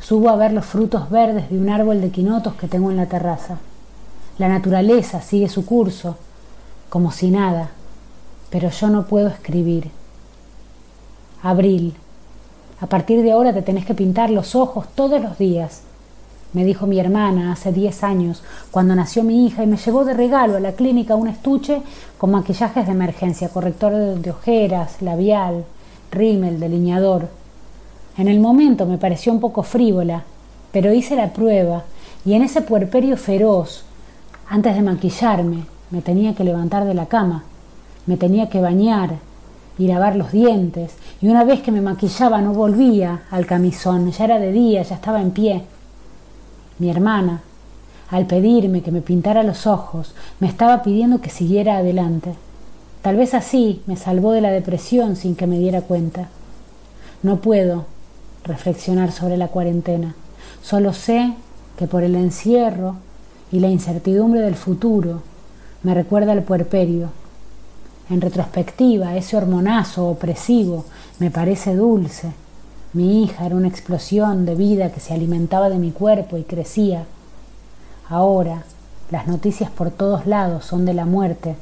Subo 0.00 0.28
a 0.28 0.36
ver 0.36 0.52
los 0.52 0.66
frutos 0.66 1.08
verdes 1.08 1.48
de 1.48 1.58
un 1.58 1.70
árbol 1.70 2.00
de 2.00 2.10
quinotos 2.10 2.54
que 2.54 2.66
tengo 2.66 2.90
en 2.90 2.96
la 2.96 3.06
terraza. 3.06 3.58
La 4.38 4.48
naturaleza 4.48 5.22
sigue 5.22 5.48
su 5.48 5.64
curso, 5.64 6.16
como 6.88 7.12
si 7.12 7.30
nada, 7.30 7.70
pero 8.50 8.70
yo 8.70 8.90
no 8.90 9.06
puedo 9.06 9.28
escribir. 9.28 9.90
Abril. 11.42 11.94
A 12.80 12.86
partir 12.86 13.22
de 13.22 13.32
ahora 13.32 13.52
te 13.52 13.62
tenés 13.62 13.86
que 13.86 13.94
pintar 13.94 14.30
los 14.30 14.54
ojos 14.54 14.86
todos 14.94 15.20
los 15.22 15.38
días. 15.38 15.82
me 16.52 16.64
dijo 16.64 16.86
mi 16.86 17.00
hermana 17.00 17.52
hace 17.52 17.72
10 17.72 18.04
años, 18.04 18.44
cuando 18.70 18.94
nació 18.94 19.24
mi 19.24 19.44
hija 19.44 19.64
y 19.64 19.66
me 19.66 19.76
llevó 19.76 20.04
de 20.04 20.14
regalo 20.14 20.56
a 20.56 20.60
la 20.60 20.72
clínica 20.72 21.16
un 21.16 21.26
estuche 21.26 21.82
con 22.16 22.30
maquillajes 22.30 22.86
de 22.86 22.92
emergencia, 22.92 23.48
corrector 23.48 23.92
de 23.92 24.30
ojeras, 24.30 25.02
labial, 25.02 25.64
rímel, 26.12 26.60
delineador. 26.60 27.28
En 28.16 28.28
el 28.28 28.38
momento 28.38 28.86
me 28.86 28.98
pareció 28.98 29.32
un 29.32 29.40
poco 29.40 29.64
frívola, 29.64 30.22
pero 30.70 30.92
hice 30.92 31.16
la 31.16 31.32
prueba 31.32 31.82
y 32.24 32.34
en 32.34 32.42
ese 32.42 32.62
puerperio 32.62 33.16
feroz, 33.16 33.84
antes 34.48 34.76
de 34.76 34.82
maquillarme, 34.82 35.64
me 35.90 36.02
tenía 36.02 36.34
que 36.34 36.44
levantar 36.44 36.84
de 36.84 36.94
la 36.94 37.06
cama, 37.06 37.42
me 38.06 38.16
tenía 38.16 38.48
que 38.48 38.60
bañar 38.60 39.16
y 39.78 39.88
lavar 39.88 40.14
los 40.16 40.32
dientes, 40.32 40.92
y 41.24 41.28
una 41.28 41.42
vez 41.42 41.62
que 41.62 41.72
me 41.72 41.80
maquillaba 41.80 42.42
no 42.42 42.52
volvía 42.52 43.22
al 43.30 43.46
camisón, 43.46 44.12
ya 44.12 44.24
era 44.26 44.38
de 44.38 44.52
día, 44.52 44.82
ya 44.82 44.96
estaba 44.96 45.22
en 45.22 45.30
pie. 45.30 45.62
Mi 46.78 46.90
hermana, 46.90 47.40
al 48.10 48.26
pedirme 48.26 48.82
que 48.82 48.92
me 48.92 49.00
pintara 49.00 49.42
los 49.42 49.66
ojos, 49.66 50.14
me 50.38 50.48
estaba 50.48 50.82
pidiendo 50.82 51.22
que 51.22 51.30
siguiera 51.30 51.78
adelante. 51.78 52.34
Tal 53.00 53.16
vez 53.16 53.32
así 53.32 53.80
me 53.86 53.96
salvó 53.96 54.32
de 54.32 54.42
la 54.42 54.50
depresión 54.50 55.16
sin 55.16 55.34
que 55.34 55.46
me 55.46 55.58
diera 55.58 55.80
cuenta. 55.80 56.28
No 57.22 57.36
puedo 57.36 57.86
reflexionar 58.44 59.10
sobre 59.10 59.38
la 59.38 59.48
cuarentena. 59.48 60.14
Solo 60.60 60.92
sé 60.92 61.32
que 61.78 61.86
por 61.86 62.02
el 62.02 62.16
encierro 62.16 62.96
y 63.50 63.60
la 63.60 63.70
incertidumbre 63.70 64.42
del 64.42 64.56
futuro 64.56 65.22
me 65.84 65.94
recuerda 65.94 66.32
al 66.32 66.42
puerperio. 66.42 67.08
En 68.10 68.20
retrospectiva, 68.20 69.16
ese 69.16 69.38
hormonazo 69.38 70.06
opresivo 70.06 70.84
me 71.18 71.30
parece 71.30 71.74
dulce 71.74 72.32
mi 72.94 73.24
hija 73.24 73.44
era 73.44 73.56
una 73.56 73.66
explosión 73.66 74.46
de 74.46 74.54
vida 74.54 74.92
que 74.92 75.00
se 75.00 75.12
alimentaba 75.12 75.68
de 75.68 75.78
mi 75.78 75.90
cuerpo 75.90 76.36
y 76.36 76.44
crecía. 76.44 77.06
Ahora 78.08 78.62
las 79.10 79.26
noticias 79.26 79.68
por 79.68 79.90
todos 79.90 80.26
lados 80.26 80.64
son 80.64 80.84
de 80.84 80.94
la 80.94 81.04
muerte. 81.04 81.56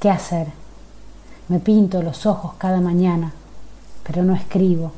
¿Qué 0.00 0.10
hacer? 0.10 0.48
Me 1.46 1.60
pinto 1.60 2.02
los 2.02 2.26
ojos 2.26 2.54
cada 2.58 2.80
mañana, 2.80 3.32
pero 4.02 4.24
no 4.24 4.34
escribo. 4.34 4.90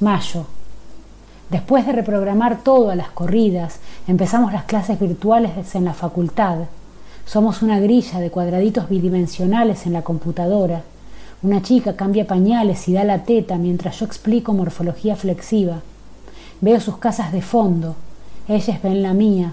Mayo. 0.00 0.46
Después 1.48 1.86
de 1.86 1.92
reprogramar 1.92 2.64
todo 2.64 2.90
a 2.90 2.96
las 2.96 3.10
corridas, 3.12 3.78
empezamos 4.08 4.52
las 4.52 4.64
clases 4.64 4.98
virtuales 4.98 5.76
en 5.76 5.84
la 5.84 5.94
facultad. 5.94 6.58
Somos 7.24 7.62
una 7.62 7.78
grilla 7.78 8.18
de 8.18 8.32
cuadraditos 8.32 8.88
bidimensionales 8.88 9.86
en 9.86 9.92
la 9.92 10.02
computadora 10.02 10.82
una 11.44 11.60
chica 11.60 11.94
cambia 11.94 12.26
pañales 12.26 12.88
y 12.88 12.94
da 12.94 13.04
la 13.04 13.24
teta 13.24 13.58
mientras 13.58 14.00
yo 14.00 14.06
explico 14.06 14.54
morfología 14.54 15.14
flexiva. 15.14 15.82
Veo 16.62 16.80
sus 16.80 16.96
casas 16.96 17.32
de 17.32 17.42
fondo, 17.42 17.96
ellas 18.48 18.82
ven 18.82 19.02
la 19.02 19.12
mía. 19.12 19.52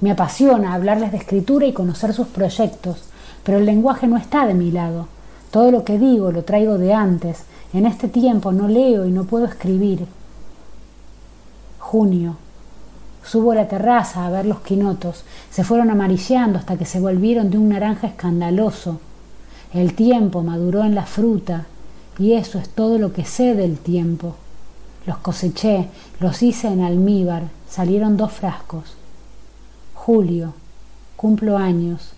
Me 0.00 0.12
apasiona 0.12 0.72
hablarles 0.72 1.10
de 1.10 1.18
escritura 1.18 1.66
y 1.66 1.72
conocer 1.72 2.14
sus 2.14 2.28
proyectos, 2.28 3.06
pero 3.42 3.58
el 3.58 3.66
lenguaje 3.66 4.06
no 4.06 4.16
está 4.16 4.46
de 4.46 4.54
mi 4.54 4.70
lado. 4.70 5.08
Todo 5.50 5.72
lo 5.72 5.82
que 5.82 5.98
digo 5.98 6.30
lo 6.30 6.44
traigo 6.44 6.78
de 6.78 6.94
antes. 6.94 7.42
En 7.72 7.84
este 7.84 8.06
tiempo 8.06 8.52
no 8.52 8.68
leo 8.68 9.04
y 9.04 9.10
no 9.10 9.24
puedo 9.24 9.46
escribir. 9.46 10.06
Junio. 11.80 12.36
Subo 13.24 13.50
a 13.50 13.56
la 13.56 13.66
terraza 13.66 14.24
a 14.24 14.30
ver 14.30 14.46
los 14.46 14.60
quinotos. 14.60 15.24
Se 15.50 15.64
fueron 15.64 15.90
amarillando 15.90 16.60
hasta 16.60 16.76
que 16.76 16.84
se 16.84 17.00
volvieron 17.00 17.50
de 17.50 17.58
un 17.58 17.70
naranja 17.70 18.06
escandaloso. 18.06 19.00
El 19.76 19.92
tiempo 19.92 20.42
maduró 20.42 20.84
en 20.84 20.94
la 20.94 21.04
fruta 21.04 21.66
y 22.18 22.32
eso 22.32 22.58
es 22.58 22.66
todo 22.70 22.96
lo 22.96 23.12
que 23.12 23.26
sé 23.26 23.54
del 23.54 23.76
tiempo. 23.76 24.34
Los 25.04 25.18
coseché, 25.18 25.88
los 26.18 26.42
hice 26.42 26.68
en 26.68 26.80
almíbar, 26.80 27.42
salieron 27.68 28.16
dos 28.16 28.32
frascos. 28.32 28.94
Julio, 29.92 30.54
cumplo 31.14 31.58
años, 31.58 32.12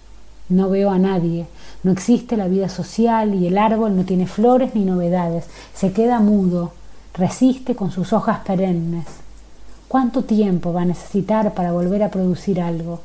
no 0.48 0.70
veo 0.70 0.90
a 0.90 1.00
nadie, 1.00 1.48
no 1.82 1.90
existe 1.90 2.36
la 2.36 2.46
vida 2.46 2.68
social 2.68 3.34
y 3.34 3.48
el 3.48 3.58
árbol 3.58 3.96
no 3.96 4.04
tiene 4.04 4.28
flores 4.28 4.76
ni 4.76 4.84
novedades, 4.84 5.46
se 5.74 5.90
queda 5.90 6.20
mudo, 6.20 6.70
resiste 7.12 7.74
con 7.74 7.90
sus 7.90 8.12
hojas 8.12 8.38
perennes. 8.46 9.06
¿Cuánto 9.88 10.22
tiempo 10.22 10.72
va 10.72 10.82
a 10.82 10.84
necesitar 10.84 11.54
para 11.54 11.72
volver 11.72 12.04
a 12.04 12.10
producir 12.12 12.60
algo? 12.60 13.00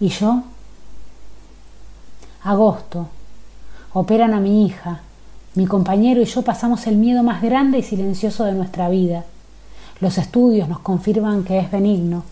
¿Y 0.00 0.08
yo? 0.08 0.42
Agosto. 2.44 3.08
Operan 3.94 4.34
a 4.34 4.40
mi 4.40 4.66
hija. 4.66 5.00
Mi 5.54 5.66
compañero 5.66 6.20
y 6.20 6.26
yo 6.26 6.42
pasamos 6.42 6.86
el 6.86 6.96
miedo 6.96 7.22
más 7.22 7.40
grande 7.40 7.78
y 7.78 7.82
silencioso 7.82 8.44
de 8.44 8.52
nuestra 8.52 8.90
vida. 8.90 9.24
Los 10.00 10.18
estudios 10.18 10.68
nos 10.68 10.80
confirman 10.80 11.44
que 11.44 11.58
es 11.58 11.70
benigno. 11.70 12.22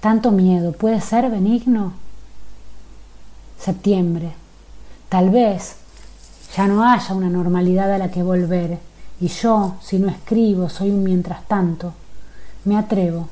¿Tanto 0.00 0.32
miedo 0.32 0.72
puede 0.72 1.00
ser 1.00 1.30
benigno? 1.30 1.92
Septiembre. 3.56 4.32
Tal 5.08 5.30
vez 5.30 5.76
ya 6.56 6.66
no 6.66 6.82
haya 6.82 7.14
una 7.14 7.30
normalidad 7.30 7.92
a 7.92 7.98
la 7.98 8.10
que 8.10 8.24
volver, 8.24 8.80
y 9.20 9.28
yo, 9.28 9.76
si 9.80 10.00
no 10.00 10.08
escribo, 10.08 10.68
soy 10.68 10.90
un 10.90 11.04
mientras 11.04 11.46
tanto. 11.46 11.92
Me 12.64 12.76
atrevo. 12.76 13.28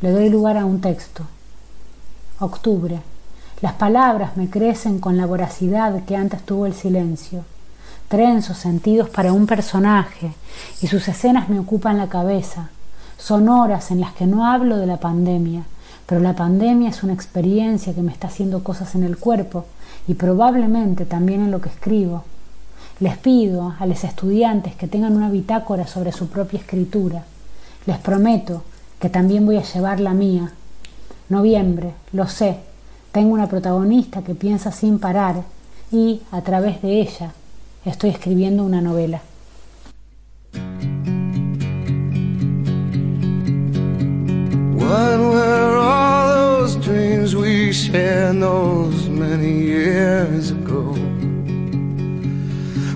Le 0.00 0.10
doy 0.10 0.28
lugar 0.28 0.56
a 0.56 0.64
un 0.64 0.80
texto. 0.80 1.24
Octubre. 2.40 3.11
Las 3.62 3.74
palabras 3.74 4.36
me 4.36 4.50
crecen 4.50 4.98
con 4.98 5.16
la 5.16 5.24
voracidad 5.24 6.02
que 6.02 6.16
antes 6.16 6.42
tuvo 6.42 6.66
el 6.66 6.74
silencio. 6.74 7.44
Trenzo 8.08 8.54
sentidos 8.54 9.08
para 9.08 9.32
un 9.32 9.46
personaje 9.46 10.32
y 10.80 10.88
sus 10.88 11.06
escenas 11.06 11.48
me 11.48 11.60
ocupan 11.60 11.96
la 11.96 12.08
cabeza. 12.08 12.70
Son 13.18 13.48
horas 13.48 13.92
en 13.92 14.00
las 14.00 14.14
que 14.14 14.26
no 14.26 14.46
hablo 14.46 14.78
de 14.78 14.86
la 14.88 14.96
pandemia, 14.96 15.62
pero 16.06 16.20
la 16.20 16.34
pandemia 16.34 16.90
es 16.90 17.04
una 17.04 17.12
experiencia 17.12 17.94
que 17.94 18.02
me 18.02 18.10
está 18.10 18.26
haciendo 18.26 18.64
cosas 18.64 18.96
en 18.96 19.04
el 19.04 19.16
cuerpo 19.16 19.66
y 20.08 20.14
probablemente 20.14 21.04
también 21.04 21.40
en 21.42 21.52
lo 21.52 21.60
que 21.60 21.68
escribo. 21.68 22.24
Les 22.98 23.16
pido 23.16 23.76
a 23.78 23.86
los 23.86 24.02
estudiantes 24.02 24.74
que 24.74 24.88
tengan 24.88 25.14
una 25.14 25.30
bitácora 25.30 25.86
sobre 25.86 26.10
su 26.10 26.26
propia 26.26 26.58
escritura. 26.58 27.22
Les 27.86 27.98
prometo 27.98 28.64
que 28.98 29.08
también 29.08 29.46
voy 29.46 29.58
a 29.58 29.62
llevar 29.62 30.00
la 30.00 30.14
mía. 30.14 30.50
Noviembre, 31.28 31.94
lo 32.12 32.26
sé, 32.26 32.71
tengo 33.12 33.34
una 33.34 33.46
protagonista 33.46 34.22
que 34.22 34.34
piensa 34.34 34.72
sin 34.72 34.98
parar 34.98 35.42
y, 35.92 36.22
a 36.32 36.40
través 36.40 36.80
de 36.80 37.02
ella, 37.02 37.32
estoy 37.84 38.10
escribiendo 38.10 38.64
una 38.64 38.80
novela. 38.80 39.20
What 44.74 45.20
were 45.20 45.76
all 45.76 46.60
those 46.60 46.76
dreams 46.76 47.34
we 47.34 47.72
shared 47.72 48.40
those 48.40 49.08
many 49.08 49.60
years 49.60 50.50
ago? 50.50 50.94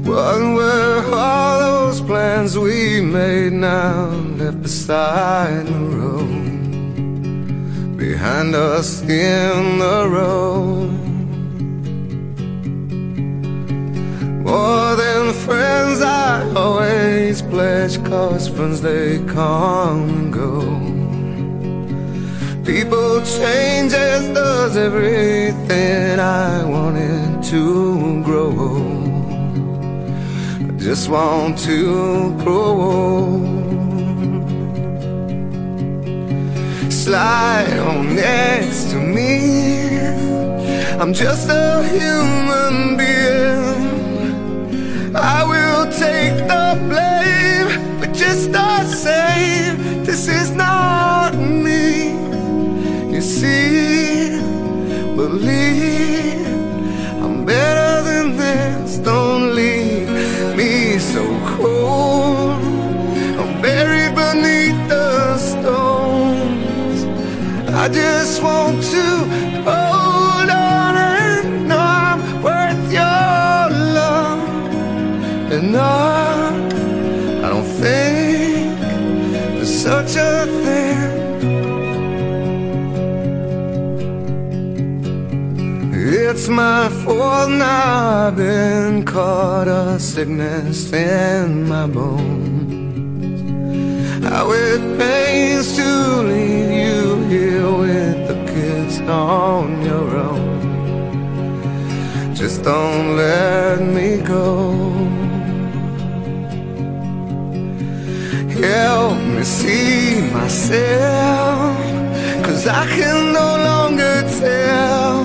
What 0.02 0.40
were 0.40 1.14
all 1.14 1.60
those 1.60 2.00
plans 2.00 2.56
we 2.56 3.00
made 3.02 3.52
now 3.52 4.08
left 4.38 4.62
beside 4.62 5.66
the? 5.66 5.85
Behind 8.26 8.56
us 8.56 9.02
in 9.02 9.78
the 9.78 10.08
road. 10.08 10.90
More 14.48 14.96
than 14.96 15.32
friends, 15.46 16.00
I 16.02 16.52
always 16.56 17.42
pledge, 17.42 18.02
cause 18.04 18.48
friends 18.48 18.80
they 18.80 19.18
come 19.26 20.08
and 20.18 20.32
go. 20.42 20.54
People 22.64 23.20
change 23.38 23.92
as 23.92 24.22
does 24.34 24.76
everything 24.76 26.18
I 26.18 26.64
wanted 26.64 27.44
to 27.52 28.24
grow. 28.24 28.52
I 30.68 30.72
just 30.88 31.08
want 31.08 31.58
to 31.70 32.34
grow. 32.42 33.55
Slide 37.06 37.78
on 37.78 38.16
next 38.16 38.90
to 38.90 38.96
me. 38.96 39.96
I'm 41.00 41.14
just 41.14 41.48
a 41.48 41.84
human 41.94 42.96
being. 42.96 45.14
I 45.14 45.44
will 45.52 45.84
take 46.04 46.36
the 46.52 46.66
blame, 46.90 47.68
but 48.00 48.12
just 48.12 48.50
the 48.50 48.84
same, 48.86 50.04
this 50.04 50.26
is 50.26 50.50
not 50.50 51.36
me. 51.36 52.10
You 53.14 53.20
see, 53.20 53.95
I 67.86 67.88
just 67.88 68.42
want 68.42 68.82
to 68.82 69.06
hold 69.62 70.50
on 70.50 70.96
and 70.96 71.68
know 71.68 71.78
I'm 71.78 72.42
worth 72.42 72.92
your 72.92 73.70
love. 73.94 74.40
And 75.52 75.70
no, 75.70 75.82
I 77.44 77.48
don't 77.48 77.70
think 77.82 78.80
there's 79.54 79.72
such 79.72 80.16
a 80.16 80.46
thing. 80.64 80.98
It's 85.94 86.48
my 86.48 86.88
fault 86.88 87.50
now 87.50 88.26
I've 88.26 88.36
been 88.36 89.04
caught 89.04 89.68
a 89.68 90.00
sickness 90.00 90.92
in 90.92 91.68
my 91.68 91.86
bones. 91.86 92.64
How 94.24 94.50
it 94.50 94.98
pains 94.98 95.76
to 95.76 96.22
leave 96.22 96.70
you 96.72 97.05
here 97.28 97.70
with 97.72 98.28
the 98.28 98.34
kids 98.52 99.00
on 99.00 99.82
your 99.82 100.16
own. 100.16 100.46
Just 102.34 102.62
don't 102.62 103.16
let 103.16 103.80
me 103.82 104.18
go. 104.18 104.72
Help 108.62 109.18
me 109.34 109.42
see 109.42 110.20
myself, 110.32 111.76
cause 112.44 112.66
I 112.66 112.86
can 112.96 113.32
no 113.32 113.48
longer 113.70 114.22
tell. 114.40 115.24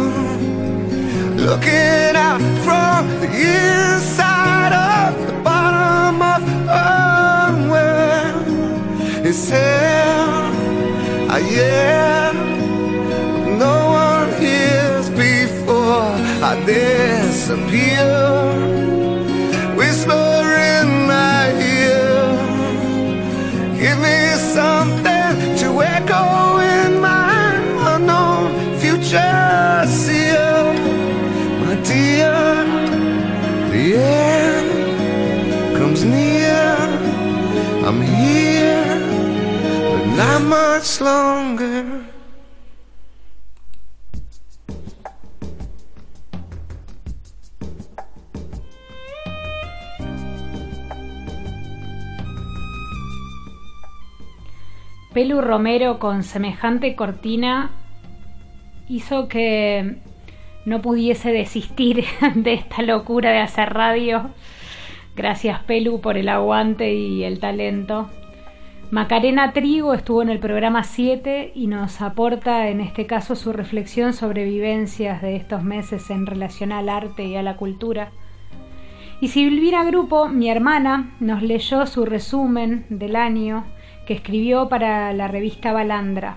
Looking 1.47 2.15
out 2.15 2.41
from 2.65 3.07
the 3.21 3.29
inside 3.57 4.73
of 4.73 5.27
the 5.27 5.33
bottom 5.43 6.21
of 6.21 6.41
a 6.67 7.69
well 7.71 9.25
is 9.25 9.49
hell. 9.49 10.50
I 11.34 11.39
yeah. 11.39 12.34
No 13.57 13.75
one 14.03 14.41
hears 14.41 15.09
before 15.11 16.11
I 16.43 16.61
disappear. 16.65 18.70
Much 40.51 40.99
longer. 40.99 41.85
Pelu 55.13 55.39
Romero 55.39 55.99
con 55.99 56.23
semejante 56.23 56.95
cortina 56.97 57.71
hizo 58.89 59.29
que 59.29 59.99
no 60.65 60.81
pudiese 60.81 61.31
desistir 61.31 62.03
de 62.35 62.53
esta 62.53 62.81
locura 62.81 63.31
de 63.31 63.39
hacer 63.39 63.73
radio. 63.73 64.31
Gracias 65.15 65.63
Pelu 65.63 66.01
por 66.01 66.17
el 66.17 66.27
aguante 66.27 66.93
y 66.93 67.23
el 67.23 67.39
talento. 67.39 68.09
Macarena 68.91 69.53
Trigo 69.53 69.93
estuvo 69.93 70.21
en 70.21 70.27
el 70.27 70.39
programa 70.39 70.83
7 70.83 71.53
y 71.55 71.67
nos 71.67 72.01
aporta 72.01 72.67
en 72.67 72.81
este 72.81 73.07
caso 73.07 73.37
su 73.37 73.53
reflexión 73.53 74.11
sobre 74.11 74.43
vivencias 74.43 75.21
de 75.21 75.37
estos 75.37 75.63
meses 75.63 76.09
en 76.09 76.25
relación 76.25 76.73
al 76.73 76.89
arte 76.89 77.23
y 77.23 77.37
a 77.37 77.41
la 77.41 77.55
cultura. 77.55 78.11
Y 79.21 79.29
Silvina 79.29 79.85
Grupo, 79.85 80.27
mi 80.27 80.49
hermana, 80.49 81.11
nos 81.21 81.41
leyó 81.41 81.85
su 81.85 82.03
resumen 82.03 82.85
del 82.89 83.15
año 83.15 83.63
que 84.05 84.13
escribió 84.15 84.67
para 84.67 85.13
la 85.13 85.29
revista 85.29 85.71
Balandra. 85.71 86.35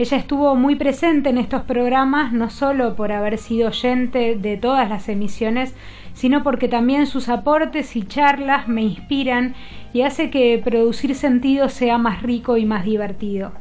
Ella 0.00 0.16
estuvo 0.18 0.56
muy 0.56 0.76
presente 0.76 1.30
en 1.30 1.38
estos 1.38 1.62
programas 1.62 2.32
no 2.32 2.48
solo 2.48 2.94
por 2.94 3.12
haber 3.12 3.36
sido 3.36 3.68
oyente 3.68 4.34
de 4.34 4.56
todas 4.58 4.88
las 4.88 5.08
emisiones, 5.08 5.74
sino 6.12 6.42
porque 6.42 6.68
también 6.68 7.06
sus 7.06 7.28
aportes 7.28 7.96
y 7.96 8.02
charlas 8.02 8.66
me 8.66 8.82
inspiran 8.82 9.54
y 9.92 10.02
hace 10.02 10.30
que 10.30 10.60
producir 10.62 11.14
sentido 11.14 11.68
sea 11.68 11.98
más 11.98 12.22
rico 12.22 12.56
y 12.56 12.64
más 12.64 12.84
divertido. 12.84 13.52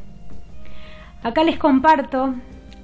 Acá 1.23 1.43
les 1.43 1.57
comparto 1.57 2.36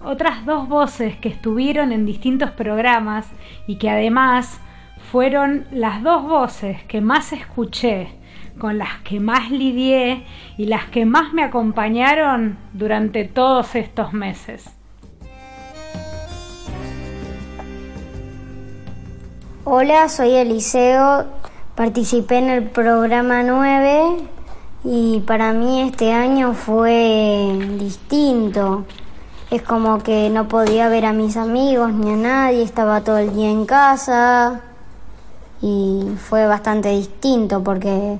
otras 0.03 0.45
dos 0.45 0.67
voces 0.67 1.15
que 1.17 1.29
estuvieron 1.29 1.91
en 1.91 2.05
distintos 2.05 2.51
programas 2.51 3.27
y 3.67 3.77
que 3.77 3.89
además 3.89 4.59
fueron 5.11 5.65
las 5.71 6.03
dos 6.03 6.23
voces 6.23 6.83
que 6.83 7.01
más 7.01 7.33
escuché, 7.33 8.09
con 8.57 8.77
las 8.77 8.99
que 8.99 9.19
más 9.19 9.51
lidié 9.51 10.23
y 10.57 10.65
las 10.65 10.85
que 10.85 11.05
más 11.05 11.33
me 11.33 11.43
acompañaron 11.43 12.57
durante 12.73 13.25
todos 13.25 13.75
estos 13.75 14.13
meses. 14.13 14.71
Hola, 19.63 20.09
soy 20.09 20.31
Eliseo, 20.31 21.25
participé 21.75 22.37
en 22.37 22.49
el 22.49 22.69
programa 22.69 23.43
9 23.43 24.17
y 24.85 25.19
para 25.21 25.51
mí 25.51 25.81
este 25.81 26.13
año 26.13 26.53
fue 26.53 27.57
distinto. 27.77 28.85
Es 29.51 29.61
como 29.61 29.99
que 30.01 30.29
no 30.29 30.47
podía 30.47 30.87
ver 30.87 31.05
a 31.05 31.13
mis 31.13 31.37
amigos 31.37 31.91
ni 31.93 32.13
a 32.13 32.15
nadie, 32.15 32.63
estaba 32.63 33.01
todo 33.01 33.17
el 33.17 33.33
día 33.35 33.51
en 33.51 33.65
casa 33.65 34.61
y 35.61 36.03
fue 36.17 36.47
bastante 36.47 36.89
distinto 36.89 37.61
porque 37.63 38.19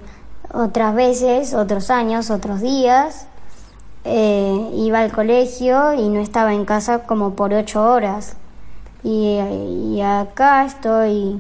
otras 0.53 0.93
veces, 0.93 1.53
otros 1.53 1.89
años, 1.89 2.30
otros 2.30 2.62
días, 2.62 3.28
eh, 4.03 4.72
iba 4.76 4.99
al 4.99 5.12
colegio 5.12 5.93
y 5.93 6.10
no 6.10 6.20
estaba 6.20 6.53
en 6.53 6.66
casa 6.66 7.03
como 7.03 7.36
por 7.36 7.53
ocho 7.53 7.84
horas. 7.84 8.36
Y, 9.03 9.39
y 9.93 10.01
acá 10.01 10.66
estoy 10.66 11.39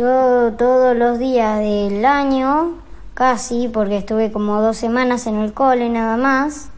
todo, 0.00 0.52
todos 0.52 0.96
los 0.96 1.18
días 1.18 1.58
del 1.58 2.06
año, 2.06 2.76
casi, 3.12 3.68
porque 3.68 3.98
estuve 3.98 4.32
como 4.32 4.62
dos 4.62 4.78
semanas 4.78 5.26
en 5.26 5.36
el 5.36 5.52
cole 5.52 5.90
nada 5.90 6.16
más, 6.16 6.70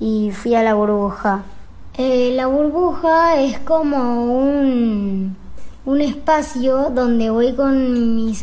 y 0.00 0.30
fui 0.30 0.54
a 0.54 0.62
la 0.62 0.72
burbuja. 0.72 1.42
Eh, 1.98 2.32
la 2.34 2.46
burbuja 2.46 3.38
es 3.42 3.58
como 3.58 4.24
un, 4.38 5.36
un 5.84 6.00
espacio 6.00 6.88
donde 6.88 7.28
voy 7.28 7.52
con 7.52 8.16
mis 8.16 8.42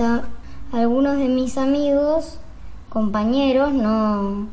algunos 0.72 1.18
de 1.18 1.28
mis 1.28 1.58
amigos, 1.58 2.38
compañeros, 2.90 3.74
no. 3.74 4.46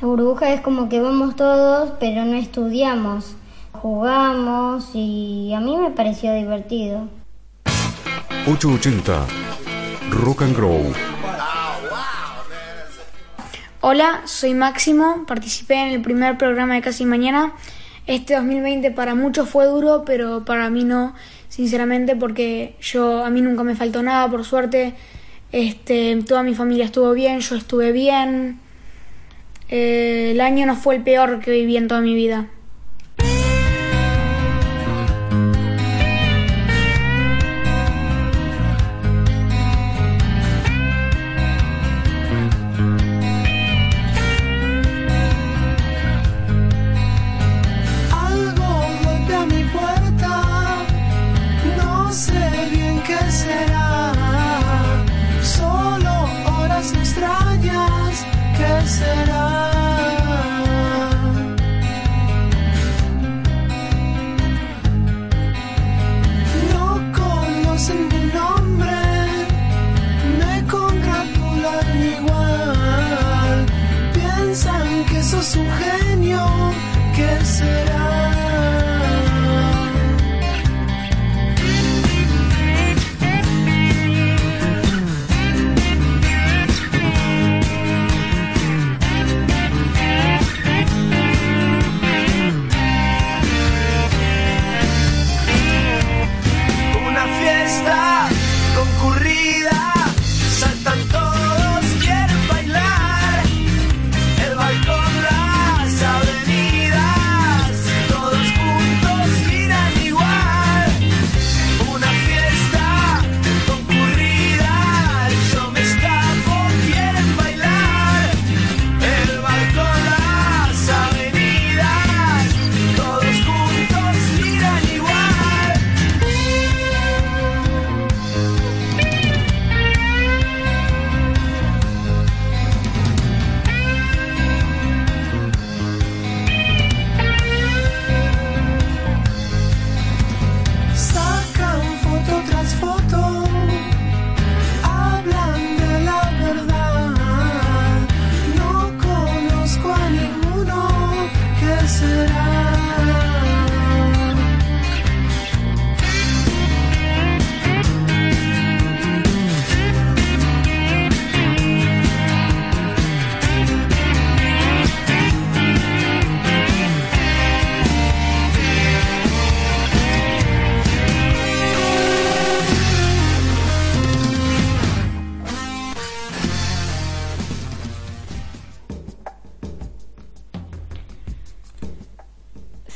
La 0.00 0.08
burbuja 0.08 0.54
es 0.54 0.62
como 0.62 0.88
que 0.88 0.98
vamos 0.98 1.36
todos, 1.36 1.90
pero 2.00 2.24
no 2.24 2.36
estudiamos. 2.36 3.36
Jugamos 3.82 4.88
y 4.94 5.52
a 5.54 5.60
mí 5.60 5.76
me 5.76 5.90
pareció 5.90 6.32
divertido. 6.32 7.17
880 8.48 9.26
Rock 10.08 10.40
and 10.40 10.56
Grow. 10.56 10.90
Hola, 13.82 14.22
soy 14.24 14.54
Máximo, 14.54 15.26
participé 15.26 15.74
en 15.74 15.88
el 15.92 16.00
primer 16.00 16.38
programa 16.38 16.72
de 16.72 16.80
Casi 16.80 17.04
Mañana. 17.04 17.52
Este 18.06 18.36
2020 18.36 18.90
para 18.92 19.14
muchos 19.14 19.50
fue 19.50 19.66
duro, 19.66 20.02
pero 20.06 20.46
para 20.46 20.70
mí 20.70 20.84
no, 20.84 21.14
sinceramente, 21.50 22.16
porque 22.16 22.74
yo 22.80 23.22
a 23.22 23.28
mí 23.28 23.42
nunca 23.42 23.64
me 23.64 23.76
faltó 23.76 24.02
nada, 24.02 24.30
por 24.30 24.46
suerte. 24.46 24.94
Este, 25.52 26.16
toda 26.26 26.42
mi 26.42 26.54
familia 26.54 26.86
estuvo 26.86 27.12
bien, 27.12 27.40
yo 27.40 27.54
estuve 27.54 27.92
bien. 27.92 28.60
Eh, 29.68 30.30
el 30.30 30.40
año 30.40 30.64
no 30.64 30.74
fue 30.74 30.96
el 30.96 31.02
peor 31.02 31.40
que 31.40 31.50
viví 31.50 31.76
en 31.76 31.86
toda 31.86 32.00
mi 32.00 32.14
vida. 32.14 32.46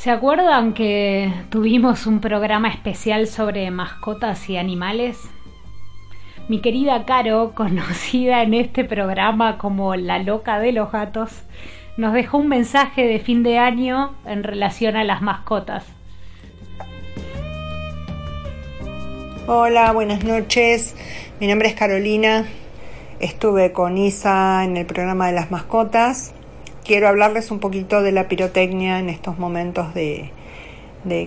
¿Se 0.03 0.11
acuerdan 0.11 0.73
que 0.73 1.31
tuvimos 1.49 2.07
un 2.07 2.19
programa 2.19 2.67
especial 2.67 3.25
sobre 3.25 3.71
mascotas 3.71 4.49
y 4.49 4.57
animales? 4.57 5.17
Mi 6.49 6.59
querida 6.59 7.05
Caro, 7.05 7.53
conocida 7.55 8.43
en 8.43 8.53
este 8.53 8.83
programa 8.83 9.57
como 9.57 9.95
la 9.95 10.19
loca 10.19 10.59
de 10.59 10.73
los 10.73 10.91
gatos, 10.91 11.43
nos 11.95 12.11
dejó 12.11 12.39
un 12.39 12.49
mensaje 12.49 13.07
de 13.07 13.19
fin 13.19 13.43
de 13.43 13.59
año 13.59 14.13
en 14.25 14.43
relación 14.43 14.97
a 14.97 15.05
las 15.05 15.21
mascotas. 15.21 15.85
Hola, 19.47 19.93
buenas 19.93 20.25
noches. 20.25 20.97
Mi 21.39 21.47
nombre 21.47 21.69
es 21.69 21.75
Carolina. 21.75 22.45
Estuve 23.21 23.71
con 23.71 23.97
Isa 23.97 24.65
en 24.65 24.75
el 24.75 24.85
programa 24.85 25.27
de 25.27 25.33
las 25.33 25.49
mascotas. 25.49 26.33
Quiero 26.83 27.07
hablarles 27.07 27.49
un 27.49 27.59
poquito 27.59 28.01
de 28.01 28.11
la 28.11 28.27
pirotecnia 28.27 28.99
en 28.99 29.07
estos 29.07 29.39
momentos 29.39 29.93
de, 29.93 30.31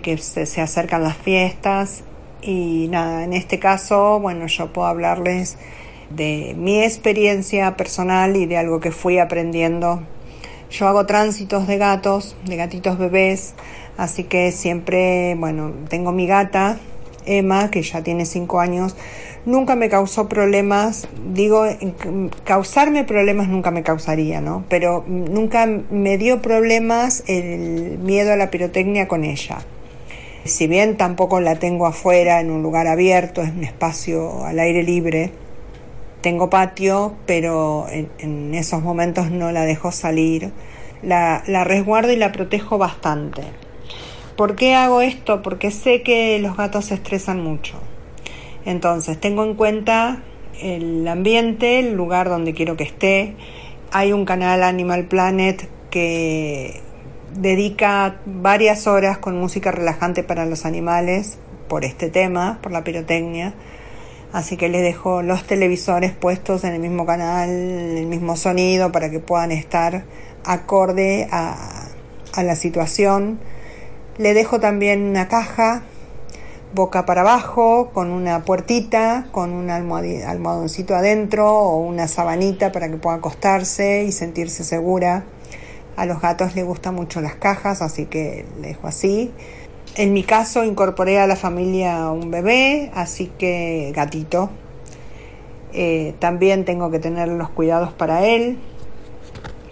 que 0.03 0.19
se, 0.19 0.45
se 0.45 0.61
acercan 0.61 1.03
las 1.03 1.17
fiestas. 1.17 2.05
Y 2.43 2.89
nada, 2.91 3.25
en 3.25 3.33
este 3.33 3.59
caso, 3.59 4.21
bueno, 4.21 4.49
yo 4.49 4.71
puedo 4.73 4.87
hablarles 4.87 5.57
de 6.11 6.55
mi 6.59 6.83
experiencia 6.83 7.75
personal 7.75 8.37
y 8.37 8.45
de 8.45 8.59
algo 8.59 8.81
que 8.81 8.91
fui 8.91 9.19
aprendiendo. 9.19 10.03
Yo 10.71 10.89
hago 10.89 11.07
tránsitos 11.07 11.67
de 11.67 11.79
gatos, 11.79 12.37
de 12.45 12.57
gatitos 12.57 12.99
bebés, 12.99 13.55
así 13.97 14.25
que 14.25 14.53
siempre, 14.53 15.37
bueno, 15.37 15.73
tengo 15.89 16.13
mi 16.13 16.27
gata, 16.27 16.77
Emma, 17.25 17.71
que 17.71 17.83
ya 17.83 18.03
tiene 18.03 18.27
5 18.27 18.61
años, 18.61 18.95
nunca 19.47 19.77
me 19.77 19.89
causó 19.89 20.29
problemas, 20.29 21.09
digo, 21.33 21.65
causarme 22.45 23.05
problemas 23.05 23.49
nunca 23.49 23.71
me 23.71 23.83
causaría, 23.83 24.43
¿no? 24.43 24.65
Pero 24.69 25.05
nunca 25.07 25.67
me 25.67 26.19
dio 26.19 26.43
problemas 26.43 27.25
el 27.29 27.99
miedo 27.99 28.33
a 28.33 28.37
la 28.37 28.51
pirotecnia 28.51 29.09
con 29.09 29.25
ella. 29.25 29.59
Si 30.45 30.67
bien 30.67 30.97
tampoco 30.97 31.41
la 31.41 31.57
tengo 31.57 31.87
afuera 31.87 32.41
en 32.41 32.51
un 32.51 32.63
lugar 32.63 32.87
abierto, 32.87 33.41
es 33.43 33.51
un 33.51 33.65
espacio 33.65 34.45
al 34.45 34.59
aire 34.59 34.83
libre, 34.83 35.33
tengo 36.21 36.51
patio, 36.51 37.15
pero 37.25 37.87
en, 37.89 38.11
en 38.19 38.55
esos 38.55 38.83
momentos 38.83 39.31
no 39.31 39.53
la 39.53 39.65
dejo 39.65 39.93
salir. 39.93 40.53
La, 41.03 41.43
la 41.47 41.63
resguardo 41.63 42.13
y 42.13 42.17
la 42.17 42.33
protejo 42.33 42.79
bastante. 42.79 43.43
¿Por 44.37 44.57
qué 44.57 44.75
hago 44.75 45.03
esto? 45.03 45.43
Porque 45.43 45.71
sé 45.71 46.03
que 46.03 46.39
los 46.41 46.57
gatos 46.57 46.87
se 46.87 46.95
estresan 46.95 47.43
mucho. 47.43 47.79
Entonces, 48.67 49.19
tengo 49.19 49.45
en 49.45 49.55
cuenta 49.55 50.23
el 50.61 51.09
ambiente, 51.09 51.79
el 51.79 51.95
lugar 51.95 52.29
donde 52.29 52.53
quiero 52.53 52.77
que 52.77 52.85
esté. 52.85 53.35
Hay 53.93 54.13
un 54.13 54.27
canal 54.27 54.63
Animal 54.63 55.05
Planet 55.05 55.69
que 55.89 56.83
dedica 57.35 58.21
varias 58.27 58.87
horas 58.87 59.17
con 59.17 59.39
música 59.39 59.71
relajante 59.71 60.23
para 60.23 60.45
los 60.45 60.67
animales 60.67 61.39
por 61.69 61.85
este 61.87 62.11
tema, 62.11 62.59
por 62.61 62.73
la 62.73 62.85
pirotecnia. 62.85 63.55
Así 64.33 64.59
que 64.59 64.69
les 64.69 64.83
dejo 64.83 65.23
los 65.23 65.47
televisores 65.47 66.13
puestos 66.13 66.65
en 66.65 66.75
el 66.75 66.81
mismo 66.81 67.07
canal, 67.07 67.49
el 67.49 68.07
mismo 68.07 68.37
sonido 68.37 68.93
para 68.93 69.11
que 69.11 69.21
puedan 69.21 69.53
estar 69.53 70.05
acorde 70.45 71.29
a, 71.31 71.87
a 72.35 72.43
la 72.43 72.55
situación 72.55 73.39
le 74.19 74.35
dejo 74.35 74.61
también 74.61 75.03
una 75.03 75.29
caja 75.29 75.83
boca 76.77 77.05
para 77.07 77.23
abajo, 77.23 77.91
con 77.93 78.11
una 78.11 78.45
puertita, 78.45 79.27
con 79.33 79.51
un 79.51 79.71
almohadoncito 79.71 80.95
adentro 80.95 81.51
o 81.51 81.79
una 81.79 82.07
sabanita 82.07 82.71
para 82.71 82.89
que 82.89 82.99
pueda 82.99 83.17
acostarse 83.17 84.05
y 84.05 84.13
sentirse 84.13 84.63
segura. 84.63 85.25
A 85.97 86.07
los 86.07 86.21
gatos 86.21 86.55
les 86.55 86.65
gustan 86.65 86.95
mucho 86.95 87.21
las 87.21 87.35
cajas, 87.35 87.83
así 87.83 88.07
que 88.07 88.47
le 88.61 88.69
dejo 88.69 88.87
así. 88.87 89.33
En 89.97 90.13
mi 90.13 90.23
caso 90.23 90.63
incorporé 90.63 91.19
a 91.19 91.27
la 91.27 91.35
familia 91.35 92.13
un 92.13 92.31
bebé, 92.31 92.93
así 92.95 93.33
que 93.39 93.93
gatito. 93.97 94.51
Eh, 95.73 96.15
también 96.21 96.65
tengo 96.65 96.91
que 96.93 97.01
tener 97.01 97.29
los 97.29 97.49
cuidados 97.49 97.93
para 97.93 98.25
él. 98.27 98.59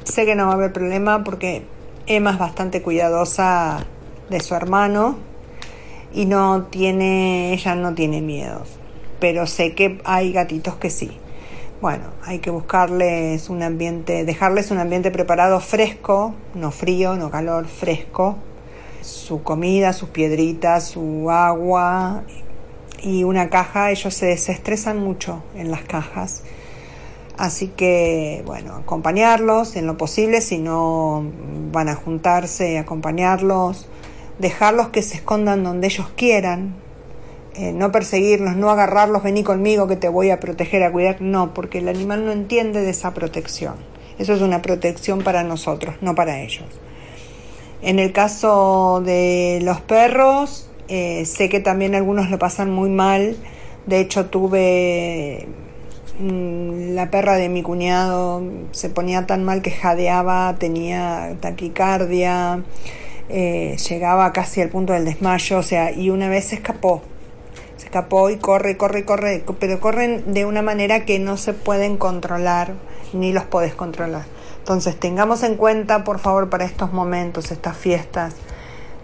Sé 0.02 0.24
que 0.26 0.34
no 0.34 0.46
va 0.46 0.52
a 0.52 0.54
haber 0.56 0.72
problema 0.72 1.22
porque 1.22 1.66
Emma 2.06 2.32
es 2.32 2.38
bastante 2.38 2.82
cuidadosa 2.82 3.84
de 4.30 4.40
su 4.40 4.54
hermano 4.54 5.33
y 6.14 6.26
no 6.26 6.64
tiene, 6.70 7.52
ella 7.52 7.74
no 7.74 7.94
tiene 7.94 8.20
miedo, 8.20 8.62
pero 9.18 9.46
sé 9.46 9.74
que 9.74 10.00
hay 10.04 10.32
gatitos 10.32 10.76
que 10.76 10.88
sí. 10.88 11.10
Bueno, 11.80 12.04
hay 12.24 12.38
que 12.38 12.50
buscarles 12.50 13.50
un 13.50 13.62
ambiente, 13.62 14.24
dejarles 14.24 14.70
un 14.70 14.78
ambiente 14.78 15.10
preparado 15.10 15.60
fresco, 15.60 16.34
no 16.54 16.70
frío, 16.70 17.16
no 17.16 17.30
calor, 17.30 17.66
fresco. 17.66 18.36
Su 19.02 19.42
comida, 19.42 19.92
sus 19.92 20.08
piedritas, 20.08 20.88
su 20.88 21.30
agua 21.30 22.22
y 23.02 23.24
una 23.24 23.50
caja, 23.50 23.90
ellos 23.90 24.14
se 24.14 24.26
desestresan 24.26 24.98
mucho 24.98 25.42
en 25.54 25.70
las 25.70 25.82
cajas. 25.82 26.42
Así 27.36 27.68
que, 27.68 28.42
bueno, 28.46 28.76
acompañarlos 28.76 29.76
en 29.76 29.86
lo 29.86 29.98
posible, 29.98 30.40
si 30.40 30.58
no 30.58 31.22
van 31.70 31.90
a 31.90 31.96
juntarse, 31.96 32.78
acompañarlos, 32.78 33.88
dejarlos 34.38 34.88
que 34.88 35.02
se 35.02 35.16
escondan 35.16 35.64
donde 35.64 35.86
ellos 35.86 36.08
quieran, 36.16 36.74
eh, 37.56 37.72
no 37.72 37.92
perseguirlos, 37.92 38.56
no 38.56 38.70
agarrarlos, 38.70 39.22
vení 39.22 39.44
conmigo 39.44 39.86
que 39.86 39.96
te 39.96 40.08
voy 40.08 40.30
a 40.30 40.40
proteger, 40.40 40.82
a 40.82 40.90
cuidar, 40.90 41.20
no, 41.20 41.54
porque 41.54 41.78
el 41.78 41.88
animal 41.88 42.24
no 42.24 42.32
entiende 42.32 42.80
de 42.80 42.90
esa 42.90 43.14
protección. 43.14 43.74
Eso 44.18 44.32
es 44.34 44.42
una 44.42 44.60
protección 44.60 45.22
para 45.22 45.44
nosotros, 45.44 45.96
no 46.00 46.14
para 46.14 46.40
ellos. 46.40 46.64
En 47.82 47.98
el 47.98 48.12
caso 48.12 49.02
de 49.04 49.60
los 49.62 49.80
perros, 49.80 50.68
eh, 50.88 51.24
sé 51.26 51.48
que 51.48 51.60
también 51.60 51.94
algunos 51.94 52.30
lo 52.30 52.38
pasan 52.38 52.72
muy 52.72 52.90
mal. 52.90 53.36
De 53.86 54.00
hecho, 54.00 54.26
tuve 54.26 55.46
mm, 56.18 56.94
la 56.94 57.10
perra 57.10 57.36
de 57.36 57.48
mi 57.48 57.62
cuñado, 57.62 58.42
se 58.72 58.90
ponía 58.90 59.26
tan 59.26 59.44
mal 59.44 59.62
que 59.62 59.70
jadeaba, 59.70 60.56
tenía 60.58 61.36
taquicardia 61.40 62.64
eh, 63.28 63.76
llegaba 63.88 64.32
casi 64.32 64.60
al 64.60 64.68
punto 64.68 64.92
del 64.92 65.04
desmayo, 65.04 65.58
o 65.58 65.62
sea, 65.62 65.92
y 65.92 66.10
una 66.10 66.28
vez 66.28 66.46
se 66.46 66.56
escapó, 66.56 67.02
se 67.76 67.86
escapó 67.86 68.30
y 68.30 68.36
corre, 68.36 68.76
corre, 68.76 69.04
corre, 69.04 69.44
pero 69.58 69.80
corren 69.80 70.32
de 70.32 70.44
una 70.44 70.62
manera 70.62 71.04
que 71.04 71.18
no 71.18 71.36
se 71.36 71.54
pueden 71.54 71.96
controlar, 71.96 72.74
ni 73.12 73.32
los 73.32 73.44
podés 73.44 73.74
controlar. 73.74 74.24
Entonces 74.58 74.98
tengamos 74.98 75.42
en 75.42 75.56
cuenta, 75.56 76.04
por 76.04 76.18
favor, 76.18 76.50
para 76.50 76.64
estos 76.64 76.92
momentos, 76.92 77.50
estas 77.50 77.76
fiestas, 77.76 78.34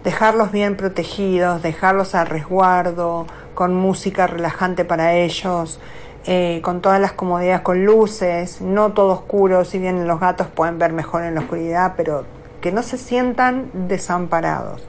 dejarlos 0.03 0.51
bien 0.51 0.75
protegidos, 0.75 1.61
dejarlos 1.61 2.15
a 2.15 2.25
resguardo, 2.25 3.27
con 3.53 3.75
música 3.75 4.27
relajante 4.27 4.85
para 4.85 5.13
ellos, 5.15 5.79
eh, 6.25 6.61
con 6.63 6.81
todas 6.81 6.99
las 6.99 7.13
comodidades, 7.13 7.61
con 7.61 7.85
luces, 7.85 8.61
no 8.61 8.93
todo 8.93 9.13
oscuro, 9.13 9.65
si 9.65 9.79
bien 9.79 10.07
los 10.07 10.19
gatos 10.19 10.47
pueden 10.47 10.77
ver 10.77 10.93
mejor 10.93 11.23
en 11.23 11.35
la 11.35 11.41
oscuridad, 11.41 11.93
pero 11.97 12.25
que 12.61 12.71
no 12.71 12.83
se 12.83 12.97
sientan 12.97 13.69
desamparados. 13.73 14.81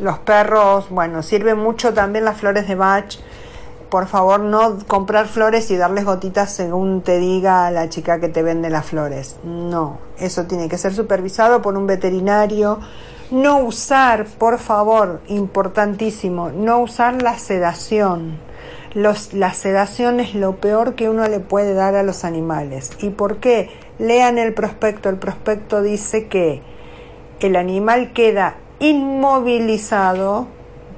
Los 0.00 0.18
perros, 0.18 0.88
bueno, 0.90 1.22
sirve 1.22 1.54
mucho 1.54 1.92
también 1.92 2.24
las 2.24 2.38
flores 2.38 2.66
de 2.68 2.74
Bach. 2.74 3.16
Por 3.90 4.06
favor, 4.06 4.40
no 4.40 4.78
comprar 4.86 5.26
flores 5.26 5.70
y 5.70 5.76
darles 5.76 6.04
gotitas 6.04 6.52
según 6.52 7.02
te 7.02 7.18
diga 7.18 7.70
la 7.72 7.88
chica 7.88 8.20
que 8.20 8.28
te 8.28 8.42
vende 8.42 8.70
las 8.70 8.86
flores. 8.86 9.36
No, 9.42 9.98
eso 10.18 10.44
tiene 10.44 10.68
que 10.68 10.78
ser 10.78 10.94
supervisado 10.94 11.60
por 11.60 11.76
un 11.76 11.86
veterinario. 11.86 12.78
No 13.32 13.58
usar, 13.58 14.26
por 14.26 14.58
favor, 14.58 15.20
importantísimo, 15.26 16.50
no 16.50 16.80
usar 16.80 17.20
la 17.20 17.38
sedación. 17.38 18.38
Los, 18.94 19.34
la 19.34 19.54
sedación 19.54 20.18
es 20.20 20.34
lo 20.34 20.56
peor 20.56 20.94
que 20.94 21.08
uno 21.08 21.26
le 21.28 21.40
puede 21.40 21.74
dar 21.74 21.94
a 21.94 22.02
los 22.02 22.24
animales. 22.24 22.90
¿Y 23.00 23.10
por 23.10 23.38
qué? 23.38 23.70
Lean 24.00 24.38
el 24.38 24.54
prospecto. 24.54 25.08
El 25.10 25.16
prospecto 25.16 25.82
dice 25.82 26.26
que 26.26 26.62
el 27.40 27.54
animal 27.54 28.12
queda 28.12 28.56
inmovilizado, 28.78 30.48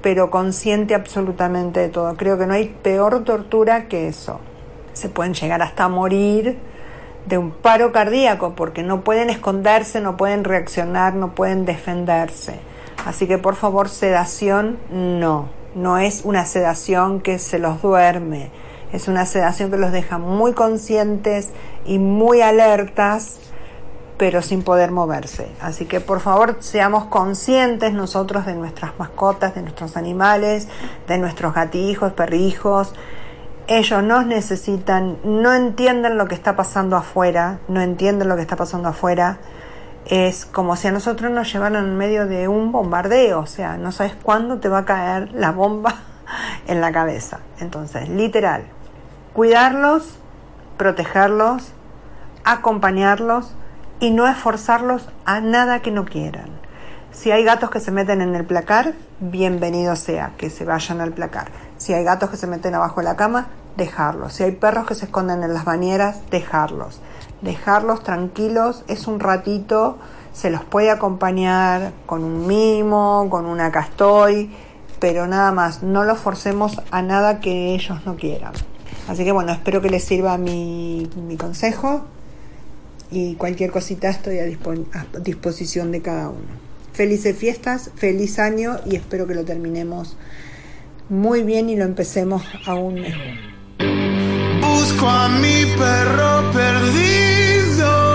pero 0.03 0.31
consciente 0.31 0.95
absolutamente 0.95 1.81
de 1.81 1.89
todo. 1.89 2.17
Creo 2.17 2.39
que 2.39 2.47
no 2.47 2.55
hay 2.55 2.69
peor 2.83 3.25
tortura 3.25 3.89
que 3.89 4.09
eso. 4.09 4.41
Se 4.93 5.09
pueden 5.09 5.35
llegar 5.35 5.63
hasta 5.63 5.89
morir 5.89 6.59
de 7.27 7.39
un 7.39 7.51
paro 7.51 7.93
cardíaco 7.93 8.55
porque 8.55 8.83
no 8.83 9.03
pueden 9.03 9.31
esconderse, 9.31 10.01
no 10.01 10.17
pueden 10.17 10.45
reaccionar, 10.45 11.15
no 11.15 11.35
pueden 11.35 11.65
defenderse. 11.65 12.61
Así 13.05 13.27
que 13.27 13.39
por 13.39 13.57
favor, 13.57 13.89
sedación 13.89 14.79
no. 14.91 15.49
No 15.75 15.99
es 15.99 16.23
una 16.25 16.45
sedación 16.45 17.21
que 17.21 17.39
se 17.39 17.59
los 17.59 17.83
duerme. 17.83 18.51
Es 18.93 19.09
una 19.09 19.27
sedación 19.27 19.71
que 19.71 19.79
los 19.79 19.93
deja 19.93 20.19
muy 20.19 20.53
conscientes 20.53 21.51
y 21.85 21.99
muy 21.99 22.43
alertas 22.43 23.39
pero 24.23 24.41
sin 24.41 24.63
poder 24.63 24.93
moverse. 24.93 25.49
Así 25.61 25.87
que 25.87 25.99
por 25.99 26.21
favor 26.21 26.59
seamos 26.61 27.07
conscientes 27.07 27.93
nosotros 27.93 28.47
de 28.47 28.55
nuestras 28.55 28.97
mascotas, 28.97 29.57
de 29.57 29.63
nuestros 29.63 29.97
animales, 29.97 30.69
de 31.09 31.19
nuestros 31.19 31.55
gatijos, 31.55 32.13
perrijos. 32.13 32.95
Ellos 33.67 34.01
nos 34.05 34.25
necesitan, 34.25 35.19
no 35.25 35.53
entienden 35.53 36.19
lo 36.19 36.29
que 36.29 36.37
está 36.37 36.55
pasando 36.55 36.97
afuera, 36.97 37.59
no 37.67 37.81
entienden 37.81 38.29
lo 38.29 38.37
que 38.37 38.43
está 38.43 38.55
pasando 38.55 38.91
afuera. 38.91 39.39
es 40.05 40.47
como 40.47 40.77
si 40.77 40.87
a 40.87 40.93
nosotros 40.93 41.33
nos 41.33 41.53
llevaran 41.53 41.85
en 41.85 41.97
medio 41.97 42.29
de 42.29 42.47
un 42.47 42.71
bombardeo, 42.71 43.41
o 43.41 43.47
sea, 43.47 43.77
no 43.77 43.91
sabes 43.91 44.15
cuándo 44.23 44.59
te 44.59 44.69
va 44.69 44.79
a 44.79 44.85
caer 44.85 45.33
la 45.33 45.51
bomba 45.51 45.97
en 46.69 46.81
la 46.81 46.93
cabeza. 46.93 47.41
Entonces, 47.59 48.09
literal, 48.09 48.67
cuidarlos, 49.33 50.19
protegerlos, 50.77 51.73
acompañarlos 52.45 53.55
y 54.01 54.11
no 54.11 54.29
esforzarlos 54.29 55.09
a 55.25 55.41
nada 55.41 55.81
que 55.81 55.91
no 55.91 56.05
quieran. 56.05 56.51
Si 57.13 57.31
hay 57.31 57.45
gatos 57.45 57.71
que 57.71 57.81
se 57.81 57.91
meten 57.91 58.21
en 58.21 58.35
el 58.35 58.45
placar, 58.45 58.95
bienvenido 59.21 59.97
sea, 59.97 60.33
que 60.39 60.51
se 60.51 60.65
vayan 60.65 61.01
al 61.01 61.13
placar. 61.13 61.51
Si 61.77 61.93
hay 61.93 62.05
gatos 62.05 62.31
que 62.31 62.37
se 62.37 62.47
meten 62.47 62.75
abajo 62.75 63.01
de 63.01 63.05
la 63.05 63.17
cama, 63.17 63.49
dejarlos. 63.77 64.35
Si 64.35 64.43
hay 64.43 64.53
perros 64.53 64.87
que 64.87 64.95
se 64.95 65.07
esconden 65.07 65.43
en 65.43 65.55
las 65.55 65.65
bañeras, 65.65 66.29
dejarlos. 66.31 67.01
Dejarlos 67.43 68.03
tranquilos, 68.03 68.85
es 68.89 69.07
un 69.07 69.21
ratito, 69.21 69.99
se 70.33 70.51
los 70.51 70.65
puede 70.65 70.91
acompañar 70.91 71.93
con 72.07 72.25
un 72.25 72.47
mimo, 72.47 73.27
con 73.31 73.47
una 73.47 73.71
castoy, 73.71 74.55
pero 74.99 75.27
nada 75.27 75.53
más, 75.53 75.83
no 75.83 76.05
los 76.05 76.19
forcemos 76.19 76.81
a 76.91 77.03
nada 77.03 77.41
que 77.41 77.75
ellos 77.75 77.99
no 78.07 78.17
quieran. 78.17 78.53
Así 79.09 79.25
que 79.25 79.33
bueno, 79.33 79.53
espero 79.53 79.81
que 79.81 79.91
les 79.91 80.05
sirva 80.05 80.39
mi, 80.39 81.09
mi 81.27 81.37
consejo 81.37 82.05
y 83.11 83.35
cualquier 83.35 83.71
cosita 83.71 84.11
estoy 84.11 84.39
a, 84.39 84.45
a 84.45 85.21
disposición 85.21 85.93
de 85.93 86.03
cada 86.03 86.29
uno. 86.29 86.63
Felices 86.93 87.37
fiestas, 87.37 87.91
feliz 87.97 88.39
año 88.39 88.79
y 88.87 88.97
espero 88.97 89.27
que 89.27 89.35
lo 89.35 89.45
terminemos 89.45 90.17
muy 91.09 91.43
bien 91.43 91.69
y 91.69 91.77
lo 91.77 91.85
empecemos 91.85 92.43
aún 92.67 92.95
mejor. 92.95 93.53
Busco 94.61 95.09
a 95.09 95.29
mi 95.29 95.65
perro 95.77 96.53
perdido. 96.53 98.12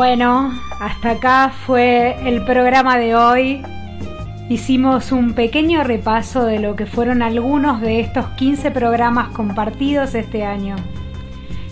Bueno, 0.00 0.58
hasta 0.80 1.10
acá 1.10 1.52
fue 1.66 2.16
el 2.26 2.42
programa 2.46 2.96
de 2.96 3.14
hoy. 3.14 3.62
Hicimos 4.48 5.12
un 5.12 5.34
pequeño 5.34 5.84
repaso 5.84 6.46
de 6.46 6.58
lo 6.58 6.74
que 6.74 6.86
fueron 6.86 7.20
algunos 7.20 7.82
de 7.82 8.00
estos 8.00 8.24
15 8.28 8.70
programas 8.70 9.28
compartidos 9.28 10.14
este 10.14 10.42
año. 10.42 10.76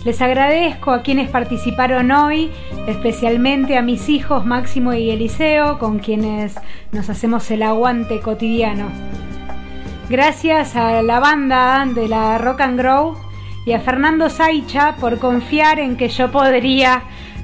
Les 0.05 0.21
agradezco 0.21 0.91
a 0.91 1.01
quienes 1.01 1.31
participaron 1.31 2.11
hoy, 2.11 2.51
especialmente 2.85 3.79
a 3.79 3.81
mis 3.81 4.09
hijos 4.09 4.45
Máximo 4.45 4.93
y 4.93 5.09
Eliseo, 5.09 5.79
con 5.79 5.97
quienes 5.97 6.53
nos 6.91 7.09
hacemos 7.09 7.49
el 7.49 7.63
aguante 7.63 8.19
cotidiano. 8.19 8.89
Gracias 10.07 10.75
a 10.75 11.01
la 11.01 11.19
banda 11.19 11.83
de 11.83 12.07
la 12.07 12.37
Rock 12.37 12.61
and 12.61 12.77
Grow 12.77 13.17
y 13.65 13.73
a 13.73 13.79
Fernando 13.79 14.29
Saicha 14.29 14.97
por 14.97 15.17
confiar 15.17 15.79
en 15.79 15.97
que 15.97 16.09
yo 16.09 16.31
podría 16.31 17.01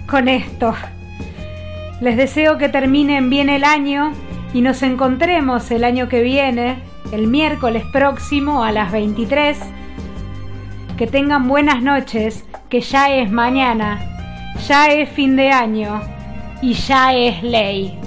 con 0.07 0.27
esto. 0.27 0.73
Les 2.01 2.17
deseo 2.17 2.57
que 2.57 2.69
terminen 2.69 3.29
bien 3.29 3.49
el 3.49 3.63
año 3.63 4.11
y 4.53 4.61
nos 4.61 4.83
encontremos 4.83 5.71
el 5.71 5.83
año 5.83 6.07
que 6.07 6.21
viene, 6.21 6.77
el 7.11 7.27
miércoles 7.27 7.83
próximo 7.91 8.63
a 8.63 8.71
las 8.71 8.91
23. 8.91 9.57
Que 10.97 11.07
tengan 11.07 11.47
buenas 11.47 11.81
noches, 11.81 12.45
que 12.69 12.81
ya 12.81 13.09
es 13.13 13.31
mañana, 13.31 13.99
ya 14.67 14.87
es 14.87 15.09
fin 15.09 15.35
de 15.35 15.51
año 15.51 16.01
y 16.61 16.73
ya 16.73 17.13
es 17.13 17.43
ley. 17.43 17.99